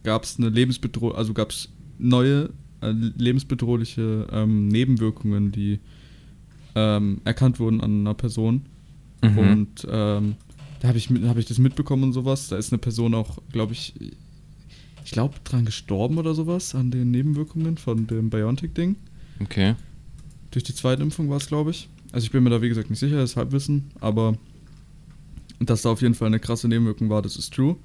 gab 0.03 0.25
es 0.25 0.37
eine 0.37 0.49
lebensbedrohliche, 0.49 1.17
also 1.17 1.33
gab 1.33 1.51
es 1.51 1.69
neue 1.97 2.51
lebensbedrohliche 2.93 4.27
ähm, 4.33 4.69
Nebenwirkungen, 4.69 5.53
die 5.53 5.81
ähm, 6.75 7.21
erkannt 7.25 7.61
wurden 7.61 7.81
an 7.81 8.01
einer 8.01 8.15
Person. 8.15 8.67
Mhm. 9.23 9.39
Und 9.39 9.87
ähm, 9.91 10.37
da 10.81 10.89
habe 10.89 10.99
ich, 10.99 11.09
hab 11.09 11.39
ich 11.39 11.47
das 11.47 11.59
mitbekommen 11.59 12.05
und 12.05 12.13
sowas. 12.13 12.49
Da 12.49 12.57
ist 12.57 12.73
eine 12.73 12.79
Person 12.79 13.15
auch, 13.15 13.39
glaube 13.53 13.73
ich, 13.73 13.95
ich 15.05 15.11
glaube, 15.11 15.35
dran 15.45 15.65
gestorben 15.65 16.19
oder 16.19 16.35
sowas 16.35 16.75
an 16.75 16.91
den 16.91 17.11
Nebenwirkungen 17.11 17.79
von 17.79 18.07
dem 18.07 18.31
Biontech-Ding. 18.31 18.97
Okay. 19.41 19.75
Durch 20.51 20.65
die 20.65 20.75
Zweitimpfung 20.75 21.29
war 21.29 21.37
es, 21.37 21.47
glaube 21.47 21.71
ich. 21.71 21.89
Also 22.13 22.27
ich 22.27 22.31
bin 22.31 22.45
mir 22.45 22.51
da 22.51 22.63
wie 22.63 22.69
gesagt 22.69 22.91
nicht 22.91 23.01
sicher, 23.01 23.17
das 23.17 23.31
ist 23.31 23.37
Halbwissen, 23.37 23.91
aber 24.01 24.37
dass 25.59 25.83
da 25.83 25.91
auf 25.91 26.03
jeden 26.03 26.15
Fall 26.15 26.29
eine 26.29 26.39
krasse 26.39 26.69
Nebenwirkung 26.69 27.09
war, 27.11 27.23
das 27.23 27.37
ist 27.37 27.53
true. 27.53 27.77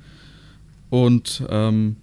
Und 0.90 1.44
ähm, 1.50 1.96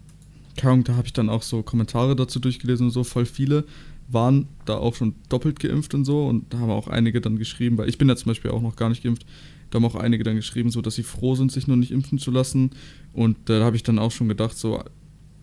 Ahnung, 0.65 0.85
da 0.85 0.97
habe 0.97 1.07
ich 1.07 1.13
dann 1.13 1.29
auch 1.29 1.43
so 1.43 1.63
Kommentare 1.63 2.17
dazu 2.17 2.41
durchgelesen 2.41 2.87
und 2.87 2.93
so, 2.93 3.05
voll 3.05 3.27
viele 3.27 3.65
waren 4.09 4.47
da 4.67 4.77
auch 4.77 4.95
schon 4.95 5.15
doppelt 5.29 5.59
geimpft 5.59 5.93
und 5.95 6.05
so 6.05 6.27
und 6.27 6.53
da 6.55 6.59
haben 6.59 6.71
auch 6.71 6.87
einige 6.89 7.21
dann 7.21 7.39
geschrieben, 7.39 7.77
weil 7.79 7.89
ich 7.89 7.99
bin 7.99 8.09
ja 8.09 8.15
zum 8.17 8.31
Beispiel 8.31 8.53
auch 8.53 8.63
noch 8.63 8.77
gar 8.77 8.89
nicht 8.89 9.03
geimpft, 9.03 9.27
da 9.71 9.77
haben 9.77 9.85
auch 9.85 9.97
einige 9.97 10.23
dann 10.23 10.37
geschrieben, 10.37 10.71
so 10.71 10.81
dass 10.81 10.95
sie 10.95 11.03
froh 11.03 11.35
sind, 11.35 11.51
sich 11.51 11.67
noch 11.67 11.75
nicht 11.77 11.91
impfen 11.91 12.19
zu 12.19 12.31
lassen 12.31 12.71
und 13.13 13.37
da 13.47 13.65
habe 13.65 13.75
ich 13.75 13.83
dann 13.83 13.99
auch 13.99 14.13
schon 14.13 14.29
gedacht, 14.29 14.57
so 14.57 14.81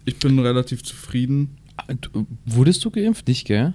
ich 0.06 0.18
bin 0.18 0.40
relativ 0.40 0.84
zufrieden. 0.84 1.58
Ah, 1.78 1.94
Du, 2.00 2.26
wurdest 2.46 2.84
du 2.86 2.90
geimpft? 2.92 3.28
Nicht, 3.28 3.46
gell? 3.46 3.74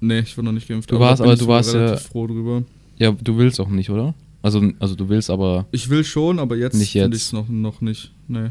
Nee, 0.00 0.18
ich 0.20 0.36
war 0.36 0.44
noch 0.44 0.52
nicht 0.52 0.68
geimpft. 0.68 0.90
Du 0.90 0.98
warst- 1.00 1.22
aber 1.22 1.32
ich 1.34 1.38
du 1.38 1.46
warst 1.46 1.72
ja- 1.74 1.80
relativ 1.86 2.06
froh 2.06 2.26
drüber. 2.26 2.62
Ja, 2.98 3.12
du 3.12 3.36
willst 3.38 3.58
auch 3.60 3.68
nicht, 3.68 3.88
oder? 3.90 4.14
Also, 4.42 4.70
also 4.78 4.94
du 4.94 5.08
willst 5.08 5.30
aber. 5.30 5.66
Ich 5.72 5.88
will 5.88 6.04
schon, 6.04 6.38
aber 6.38 6.56
jetzt 6.56 6.74
Nicht 6.76 6.92
finde 6.92 7.16
ich 7.16 7.22
jetzt. 7.22 7.26
es 7.28 7.32
noch, 7.32 7.48
noch 7.48 7.80
nicht. 7.80 8.12
Nee. 8.28 8.50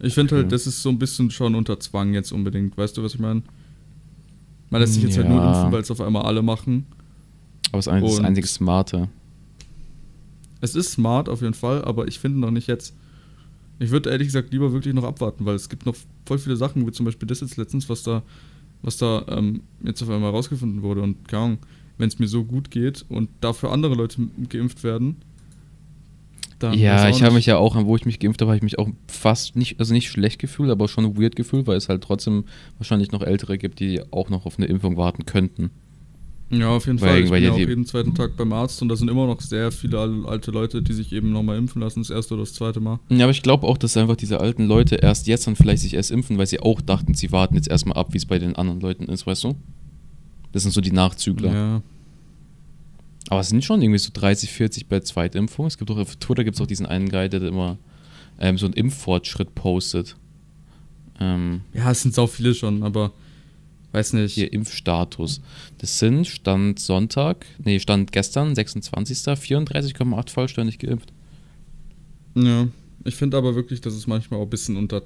Ich 0.00 0.14
finde 0.14 0.36
halt, 0.36 0.52
das 0.52 0.66
ist 0.66 0.82
so 0.82 0.88
ein 0.90 0.98
bisschen 0.98 1.30
schon 1.30 1.54
unter 1.54 1.80
Zwang 1.80 2.12
jetzt 2.14 2.32
unbedingt. 2.32 2.76
Weißt 2.76 2.96
du, 2.96 3.02
was 3.02 3.14
ich 3.14 3.20
meine? 3.20 3.42
Man 4.70 4.80
lässt 4.80 4.94
sich 4.94 5.02
jetzt 5.02 5.16
halt 5.16 5.26
Ja. 5.28 5.32
nur 5.34 5.44
impfen, 5.46 5.72
weil 5.72 5.80
es 5.80 5.90
auf 5.90 6.00
einmal 6.00 6.22
alle 6.22 6.42
machen. 6.42 6.86
Aber 7.72 7.78
es 7.78 7.86
ist 7.86 7.92
das 8.18 8.20
einzige 8.20 8.46
Smarte. 8.46 9.08
Es 10.60 10.74
ist 10.74 10.92
smart 10.92 11.28
auf 11.28 11.42
jeden 11.42 11.54
Fall, 11.54 11.84
aber 11.84 12.08
ich 12.08 12.18
finde 12.18 12.40
noch 12.40 12.50
nicht 12.50 12.66
jetzt. 12.66 12.94
Ich 13.78 13.90
würde 13.90 14.10
ehrlich 14.10 14.28
gesagt 14.28 14.52
lieber 14.52 14.72
wirklich 14.72 14.94
noch 14.94 15.04
abwarten, 15.04 15.44
weil 15.44 15.54
es 15.54 15.68
gibt 15.68 15.84
noch 15.86 15.94
voll 16.24 16.38
viele 16.38 16.56
Sachen, 16.56 16.86
wie 16.86 16.92
zum 16.92 17.04
Beispiel 17.04 17.28
das 17.28 17.40
jetzt 17.40 17.56
letztens, 17.56 17.88
was 17.88 18.02
da, 18.02 18.22
was 18.82 18.96
da 18.96 19.24
ähm, 19.28 19.60
jetzt 19.84 20.02
auf 20.02 20.08
einmal 20.08 20.30
rausgefunden 20.30 20.82
wurde. 20.82 21.02
Und 21.02 21.28
keine 21.28 21.42
Ahnung, 21.42 21.58
wenn 21.98 22.08
es 22.08 22.18
mir 22.18 22.26
so 22.28 22.44
gut 22.44 22.70
geht 22.70 23.04
und 23.08 23.28
dafür 23.40 23.72
andere 23.72 23.94
Leute 23.94 24.26
geimpft 24.48 24.82
werden, 24.82 25.16
dann. 26.58 26.74
Ja, 26.78 27.08
ich 27.08 27.22
habe 27.22 27.34
mich 27.34 27.46
ja 27.46 27.56
auch, 27.58 27.76
wo 27.84 27.96
ich 27.96 28.04
mich 28.06 28.18
geimpft 28.18 28.40
habe, 28.40 28.50
habe 28.50 28.56
ich 28.56 28.62
mich 28.62 28.78
auch 28.78 28.88
fast 29.08 29.56
nicht, 29.56 29.78
also 29.80 29.92
nicht 29.92 30.08
schlecht 30.10 30.38
gefühlt, 30.38 30.70
aber 30.70 30.88
schon 30.88 31.16
weird 31.18 31.36
gefühlt, 31.36 31.66
weil 31.66 31.76
es 31.76 31.88
halt 31.88 32.02
trotzdem 32.02 32.44
wahrscheinlich 32.78 33.12
noch 33.12 33.22
Ältere 33.22 33.58
gibt, 33.58 33.80
die 33.80 34.00
auch 34.12 34.28
noch 34.30 34.46
auf 34.46 34.58
eine 34.58 34.66
Impfung 34.66 34.96
warten 34.96 35.26
könnten. 35.26 35.70
Ja, 36.48 36.68
auf 36.68 36.86
jeden 36.86 37.00
Weil- 37.00 37.08
Fall. 37.08 37.20
Ich 37.24 37.30
weil 37.30 37.40
bin 37.40 37.48
ja 37.48 37.54
auch 37.54 37.58
jeden 37.58 37.86
zweiten 37.86 38.14
Tag 38.14 38.36
beim 38.36 38.52
Arzt 38.52 38.80
und 38.80 38.88
da 38.88 38.94
sind 38.94 39.08
immer 39.10 39.26
noch 39.26 39.40
sehr 39.40 39.72
viele 39.72 39.98
al- 39.98 40.26
alte 40.26 40.52
Leute, 40.52 40.80
die 40.80 40.92
sich 40.92 41.12
eben 41.12 41.32
nochmal 41.32 41.58
impfen 41.58 41.82
lassen, 41.82 42.00
das 42.00 42.10
erste 42.10 42.34
oder 42.34 42.44
das 42.44 42.54
zweite 42.54 42.78
Mal. 42.78 43.00
Ja, 43.08 43.24
aber 43.24 43.32
ich 43.32 43.42
glaube 43.42 43.66
auch, 43.66 43.76
dass 43.76 43.96
einfach 43.96 44.14
diese 44.14 44.38
alten 44.38 44.64
Leute 44.66 44.94
erst 44.94 45.26
jetzt 45.26 45.48
dann 45.48 45.56
vielleicht 45.56 45.82
sich 45.82 45.94
erst 45.94 46.12
impfen, 46.12 46.38
weil 46.38 46.46
sie 46.46 46.60
auch 46.60 46.80
dachten, 46.80 47.14
sie 47.14 47.32
warten 47.32 47.56
jetzt 47.56 47.68
erstmal 47.68 47.96
ab, 47.96 48.12
wie 48.12 48.18
es 48.18 48.26
bei 48.26 48.38
den 48.38 48.54
anderen 48.54 48.80
Leuten 48.80 49.06
ist, 49.06 49.26
weißt 49.26 49.42
du? 49.42 49.56
Das 50.52 50.62
sind 50.62 50.70
so 50.72 50.80
die 50.80 50.92
Nachzügler. 50.92 51.52
Ja. 51.52 51.82
Aber 53.28 53.40
es 53.40 53.48
sind 53.48 53.64
schon 53.64 53.82
irgendwie 53.82 53.98
so 53.98 54.10
30, 54.12 54.50
40 54.50 54.88
bei 54.88 55.00
Zweitimpfung. 55.00 55.66
Es 55.66 55.78
gibt 55.78 55.90
auch 55.90 55.98
auf 55.98 56.16
Twitter 56.16 56.44
gibt 56.44 56.56
es 56.56 56.60
auch 56.60 56.66
diesen 56.66 56.86
einen 56.86 57.08
Guy, 57.08 57.28
der 57.28 57.42
immer 57.42 57.78
ähm, 58.38 58.58
so 58.58 58.66
einen 58.66 58.74
Impffortschritt 58.74 59.54
postet. 59.54 60.16
Ähm, 61.18 61.62
ja, 61.72 61.90
es 61.90 62.02
sind 62.02 62.14
sau 62.14 62.26
viele 62.26 62.54
schon, 62.54 62.82
aber 62.82 63.12
weiß 63.92 64.12
nicht. 64.12 64.34
hier 64.34 64.52
Impfstatus. 64.52 65.40
Das 65.78 65.98
sind 65.98 66.26
Stand 66.26 66.78
Sonntag, 66.78 67.46
nee, 67.58 67.80
Stand 67.80 68.12
gestern, 68.12 68.54
26. 68.54 69.18
34,8 69.18 70.30
vollständig 70.30 70.78
geimpft. 70.78 71.12
Ja. 72.34 72.68
Ich 73.04 73.14
finde 73.14 73.36
aber 73.36 73.54
wirklich, 73.54 73.80
dass 73.80 73.94
es 73.94 74.06
manchmal 74.06 74.40
auch 74.40 74.44
ein 74.44 74.50
bisschen 74.50 74.76
unter, 74.76 75.02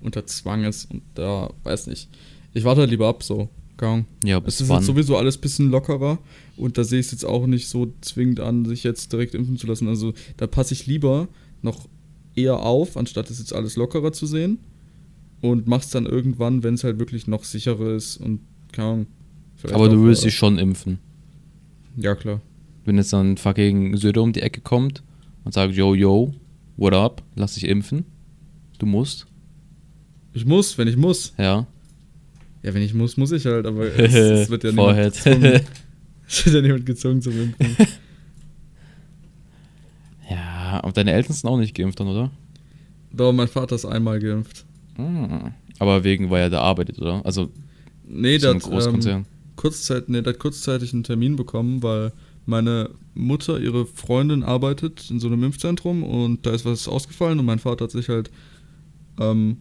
unter 0.00 0.26
Zwang 0.26 0.64
ist 0.64 0.90
und 0.90 1.02
da, 1.14 1.50
weiß 1.62 1.86
nicht. 1.86 2.08
Ich 2.52 2.64
warte 2.64 2.84
lieber 2.84 3.08
ab 3.08 3.22
so. 3.22 3.48
Ahnung. 3.78 4.06
Ja, 4.24 4.38
Es 4.38 4.44
bis 4.44 4.60
ist 4.62 4.68
wann? 4.68 4.78
jetzt 4.78 4.86
sowieso 4.86 5.16
alles 5.16 5.36
ein 5.36 5.40
bisschen 5.40 5.70
lockerer 5.70 6.18
und 6.56 6.78
da 6.78 6.84
sehe 6.84 7.00
ich 7.00 7.06
es 7.06 7.12
jetzt 7.12 7.24
auch 7.24 7.46
nicht 7.46 7.68
so 7.68 7.92
zwingend 8.00 8.40
an, 8.40 8.64
sich 8.64 8.84
jetzt 8.84 9.12
direkt 9.12 9.34
impfen 9.34 9.56
zu 9.58 9.66
lassen. 9.66 9.88
Also 9.88 10.14
da 10.36 10.46
passe 10.46 10.74
ich 10.74 10.86
lieber 10.86 11.28
noch 11.62 11.88
eher 12.34 12.60
auf, 12.60 12.96
anstatt 12.96 13.30
es 13.30 13.38
jetzt 13.38 13.52
alles 13.52 13.76
lockerer 13.76 14.12
zu 14.12 14.26
sehen 14.26 14.58
und 15.40 15.66
mach's 15.66 15.90
dann 15.90 16.06
irgendwann, 16.06 16.62
wenn 16.62 16.74
es 16.74 16.84
halt 16.84 16.98
wirklich 16.98 17.26
noch 17.26 17.44
sicherer 17.44 17.94
ist 17.94 18.16
und 18.16 18.40
keine 18.72 18.88
Ahnung. 18.88 19.06
Aber 19.72 19.88
du 19.88 20.02
willst 20.04 20.22
äh, 20.22 20.26
dich 20.26 20.34
schon 20.34 20.58
impfen. 20.58 20.98
Ja, 21.96 22.14
klar. 22.14 22.40
Wenn 22.84 22.96
jetzt 22.96 23.12
dann 23.12 23.36
fucking 23.36 23.96
Söder 23.96 24.22
um 24.22 24.32
die 24.32 24.42
Ecke 24.42 24.60
kommt 24.60 25.02
und 25.44 25.54
sagt, 25.54 25.74
yo, 25.74 25.94
yo, 25.94 26.34
what 26.76 26.92
up, 26.92 27.22
lass 27.34 27.54
dich 27.54 27.64
impfen. 27.66 28.04
Du 28.78 28.86
musst, 28.86 29.26
Ich 30.32 30.44
muss, 30.44 30.76
wenn 30.78 30.88
ich 30.88 30.96
muss. 30.96 31.32
ja. 31.38 31.66
Ja, 32.64 32.74
wenn 32.74 32.82
ich 32.82 32.94
muss, 32.94 33.16
muss 33.16 33.30
ich 33.30 33.44
halt, 33.46 33.66
aber 33.66 33.84
es, 33.98 34.14
es 34.14 34.50
wird 34.50 34.64
ja 34.64 34.70
niemand 34.70 34.96
gezwungen. 35.12 35.60
Es 36.26 36.46
wird 36.46 36.54
ja 36.56 36.62
niemand 36.62 36.86
gezwungen 36.86 37.22
zum 37.22 37.40
Impfen. 37.40 37.76
Ja, 40.30 40.82
aber 40.82 40.92
deine 40.92 41.12
Eltern 41.12 41.34
sind 41.34 41.48
auch 41.48 41.58
nicht 41.58 41.74
geimpft 41.74 42.00
dann, 42.00 42.08
oder? 42.08 42.30
Doch, 43.12 43.30
mein 43.30 43.46
Vater 43.46 43.76
ist 43.76 43.84
einmal 43.84 44.18
geimpft. 44.18 44.64
Hm. 44.96 45.52
Aber 45.78 46.02
wegen, 46.02 46.30
weil 46.30 46.44
er 46.44 46.50
da 46.50 46.62
arbeitet, 46.62 46.98
oder? 46.98 47.20
Also 47.26 47.50
Nee, 48.06 48.38
der 48.38 48.54
hat, 48.54 48.62
ähm, 49.06 49.24
kurzzeit, 49.56 50.08
nee, 50.08 50.22
der 50.22 50.34
hat 50.34 50.40
kurzzeitig 50.40 50.92
einen 50.92 51.04
Termin 51.04 51.36
bekommen, 51.36 51.82
weil 51.82 52.12
meine 52.46 52.90
Mutter, 53.14 53.58
ihre 53.58 53.86
Freundin 53.86 54.42
arbeitet 54.42 55.10
in 55.10 55.20
so 55.20 55.28
einem 55.28 55.44
Impfzentrum 55.44 56.02
und 56.02 56.44
da 56.44 56.52
ist 56.52 56.64
was 56.64 56.88
ausgefallen 56.88 57.38
und 57.38 57.46
mein 57.46 57.58
Vater 57.58 57.84
hat 57.84 57.90
sich 57.90 58.08
halt 58.08 58.30
ähm, 59.18 59.58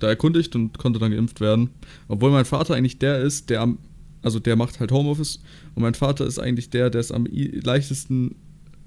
da 0.00 0.08
erkundigt 0.08 0.54
und 0.56 0.76
konnte 0.78 0.98
dann 0.98 1.10
geimpft 1.12 1.40
werden. 1.40 1.70
Obwohl 2.08 2.30
mein 2.30 2.44
Vater 2.44 2.74
eigentlich 2.74 2.98
der 2.98 3.20
ist, 3.20 3.48
der 3.50 3.60
am, 3.62 3.78
also 4.22 4.38
der 4.40 4.56
macht 4.56 4.80
halt 4.80 4.92
Homeoffice 4.92 5.40
und 5.74 5.82
mein 5.82 5.94
Vater 5.94 6.26
ist 6.26 6.38
eigentlich 6.38 6.70
der, 6.70 6.90
der 6.90 7.00
es 7.00 7.12
am 7.12 7.26
leichtesten 7.30 8.36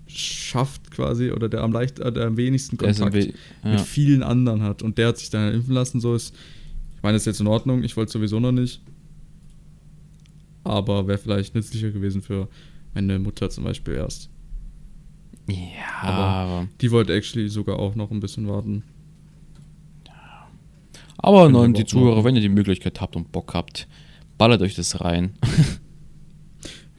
schafft 0.08 0.90
quasi 0.92 1.32
oder 1.32 1.50
der 1.50 1.62
am 1.62 1.72
leicht, 1.72 2.00
äh, 2.00 2.12
der 2.12 2.26
am 2.28 2.38
wenigsten 2.38 2.78
Kontakt 2.78 3.14
We- 3.14 3.34
ja. 3.64 3.72
mit 3.72 3.82
vielen 3.82 4.24
anderen 4.24 4.64
hat 4.64 4.82
und 4.82 4.98
der 4.98 5.10
hat 5.10 5.18
sich 5.20 5.30
dann 5.30 5.54
impfen 5.54 5.74
lassen, 5.74 6.00
so 6.02 6.16
ist, 6.16 6.34
ich 6.96 7.04
meine, 7.04 7.14
das 7.14 7.22
ist 7.24 7.28
jetzt 7.28 7.42
in 7.42 7.48
Ordnung, 7.48 7.84
ich 7.84 7.96
wollte 7.96 8.12
sowieso 8.12 8.40
noch 8.40 8.52
nicht, 8.52 8.82
aber 10.64 11.08
wäre 11.08 11.18
vielleicht 11.18 11.56
nützlicher 11.56 11.92
gewesen 11.92 12.22
für 12.22 12.48
meine 12.94 13.20
Mutter 13.20 13.50
zum 13.50 13.64
Beispiel 13.64 13.96
erst. 13.96 14.30
Ja, 15.48 16.02
aber, 16.02 16.68
Die 16.82 16.92
wollte 16.92 17.14
actually 17.14 17.50
sogar 17.50 17.80
auch 17.80 17.96
noch 17.96 18.12
ein 18.12 18.20
bisschen 18.20 18.48
warten. 18.48 18.84
Aber 21.20 21.52
wir 21.52 21.60
nein, 21.60 21.74
die 21.74 21.86
Zuhörer, 21.86 22.24
wenn 22.24 22.36
ihr 22.36 22.42
die 22.42 22.50
Möglichkeit 22.50 23.00
habt 23.02 23.16
und 23.16 23.32
Bock 23.32 23.54
habt, 23.54 23.88
ballert 24.38 24.62
euch 24.62 24.76
das 24.76 25.00
rein. 25.02 25.32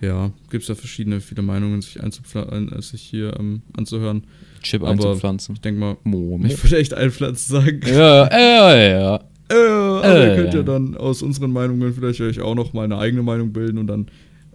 Ja, 0.03 0.33
gibt 0.49 0.63
es 0.63 0.69
ja 0.71 0.75
verschiedene, 0.75 1.21
viele 1.21 1.43
Meinungen, 1.43 1.83
sich, 1.83 2.03
einzupfla- 2.03 2.75
äh, 2.75 2.81
sich 2.81 3.03
hier 3.03 3.39
ähm, 3.39 3.61
anzuhören. 3.77 4.25
Chip 4.63 4.81
Aber 4.81 4.93
einzupflanzen. 4.93 5.57
Ich 5.57 5.61
denke 5.61 5.79
mal, 5.79 5.97
Mo, 6.05 6.39
mo. 6.39 6.47
ich 6.47 6.63
würde 6.65 6.79
echt 6.79 6.95
einpflanzen 6.95 7.55
sagen. 7.57 7.81
Ja, 7.87 8.27
ja, 8.31 8.77
ja. 8.77 9.21
Äh, 9.51 9.55
aber 9.57 10.25
ihr 10.27 10.33
Äh. 10.33 10.37
könnt 10.37 10.55
ja 10.55 10.63
dann 10.63 10.97
aus 10.97 11.23
unseren 11.23 11.51
Meinungen 11.53 11.93
vielleicht 11.93 12.21
euch 12.23 12.41
auch 12.41 12.55
noch 12.55 12.73
mal 12.73 12.85
eine 12.85 12.97
eigene 12.99 13.23
Meinung 13.25 13.53
bilden 13.53 13.79
und 13.79 13.89
dann 13.89 14.07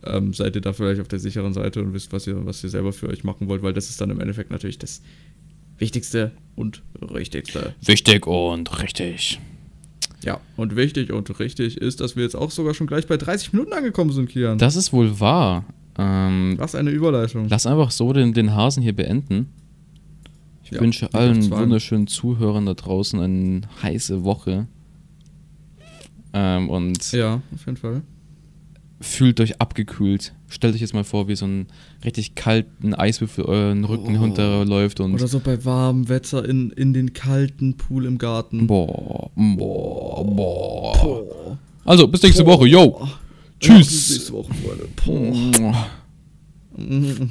ähm, 0.06 0.34
seid 0.34 0.56
ihr 0.56 0.62
da 0.62 0.72
vielleicht 0.74 1.02
auf 1.02 1.10
der 1.10 1.20
sicheren 1.20 1.54
Seite 1.54 1.82
und 1.84 1.94
wisst, 1.94 2.14
was 2.14 2.26
ihr, 2.26 2.44
was 2.46 2.64
ihr 2.64 2.70
selber 2.70 2.94
für 2.94 3.10
euch 3.10 3.24
machen 3.26 3.48
wollt, 3.50 3.62
weil 3.62 3.74
das 3.74 3.90
ist 3.90 4.00
dann 4.02 4.10
im 4.10 4.22
Endeffekt 4.22 4.52
natürlich 4.52 4.80
das 4.80 5.02
Wichtigste 5.78 6.32
und 6.56 6.82
Richtigste. 7.14 7.76
Wichtig 7.84 8.26
und 8.26 8.82
richtig. 8.82 9.40
Ja, 10.26 10.40
und 10.58 10.76
wichtig 10.76 11.12
und 11.14 11.40
richtig 11.40 11.78
ist, 11.78 12.02
dass 12.02 12.16
wir 12.16 12.24
jetzt 12.24 12.36
auch 12.36 12.52
sogar 12.52 12.74
schon 12.74 12.88
gleich 12.88 13.08
bei 13.08 13.16
30 13.18 13.54
Minuten 13.54 13.74
angekommen 13.74 14.12
sind, 14.12 14.28
Kian. 14.30 14.58
Das 14.58 14.76
ist 14.76 14.92
wohl 14.92 15.20
wahr. 15.20 15.64
Ähm, 15.98 16.56
Was 16.58 16.76
eine 16.76 16.90
Überleitung. 16.90 17.48
lass 17.48 17.66
einfach 17.66 17.92
so 17.92 18.12
den, 18.12 18.34
den 18.34 18.54
Hasen 18.54 18.84
hier 18.84 18.94
beenden. 18.96 19.48
Ich 20.64 20.72
Ja, 20.72 20.82
wünsche 20.82 21.14
allen 21.14 21.50
wunderschönen 21.52 22.08
Zuhörern 22.08 22.66
da 22.66 22.74
draußen 22.74 23.20
eine 23.20 23.62
heiße 23.84 24.24
Woche. 24.24 24.68
Ähm, 26.34 26.70
und 26.70 27.12
Ja, 27.14 27.42
auf 27.54 27.66
jeden 27.66 27.78
Fall. 27.78 28.02
Fühlt 29.02 29.40
euch 29.42 29.60
abgekühlt. 29.62 30.34
Stellt 30.48 30.74
euch 30.76 30.82
jetzt 30.82 30.94
mal 30.94 31.04
vor, 31.04 31.28
wie 31.28 31.36
so 31.36 31.46
ein 31.46 31.68
richtig 32.04 32.36
kalten 32.36 32.94
Eiswürfel 32.94 33.44
euren 33.46 33.84
Rücken 33.84 34.16
Oh. 34.18 34.22
runterläuft 34.22 35.00
und 35.00 35.14
Oder 35.16 35.28
so 35.28 35.40
bei 35.40 35.64
warmem 35.66 36.08
Wetter 36.10 36.48
in, 36.48 36.70
in 36.72 36.94
den 36.94 37.14
kalten 37.14 37.76
Pool 37.78 38.06
im 38.06 38.18
Garten. 38.18 38.68
boah, 38.68 39.32
boah, 39.36 40.24
boah. 40.26 40.94
Boah. 41.02 41.58
Also, 41.84 42.08
bis 42.08 42.24
nächste 42.24 42.46
Woche. 42.46 42.68
Yo. 42.68 42.98
Ja, 43.00 43.78
bis 43.78 43.88
Tschüss. 43.88 44.10
nächste 44.12 44.34
Woche, 44.34 44.54
Freunde. 44.54 44.88
Boah. 45.06 45.52
Boah. 45.62 45.88
Mhm. 46.78 47.30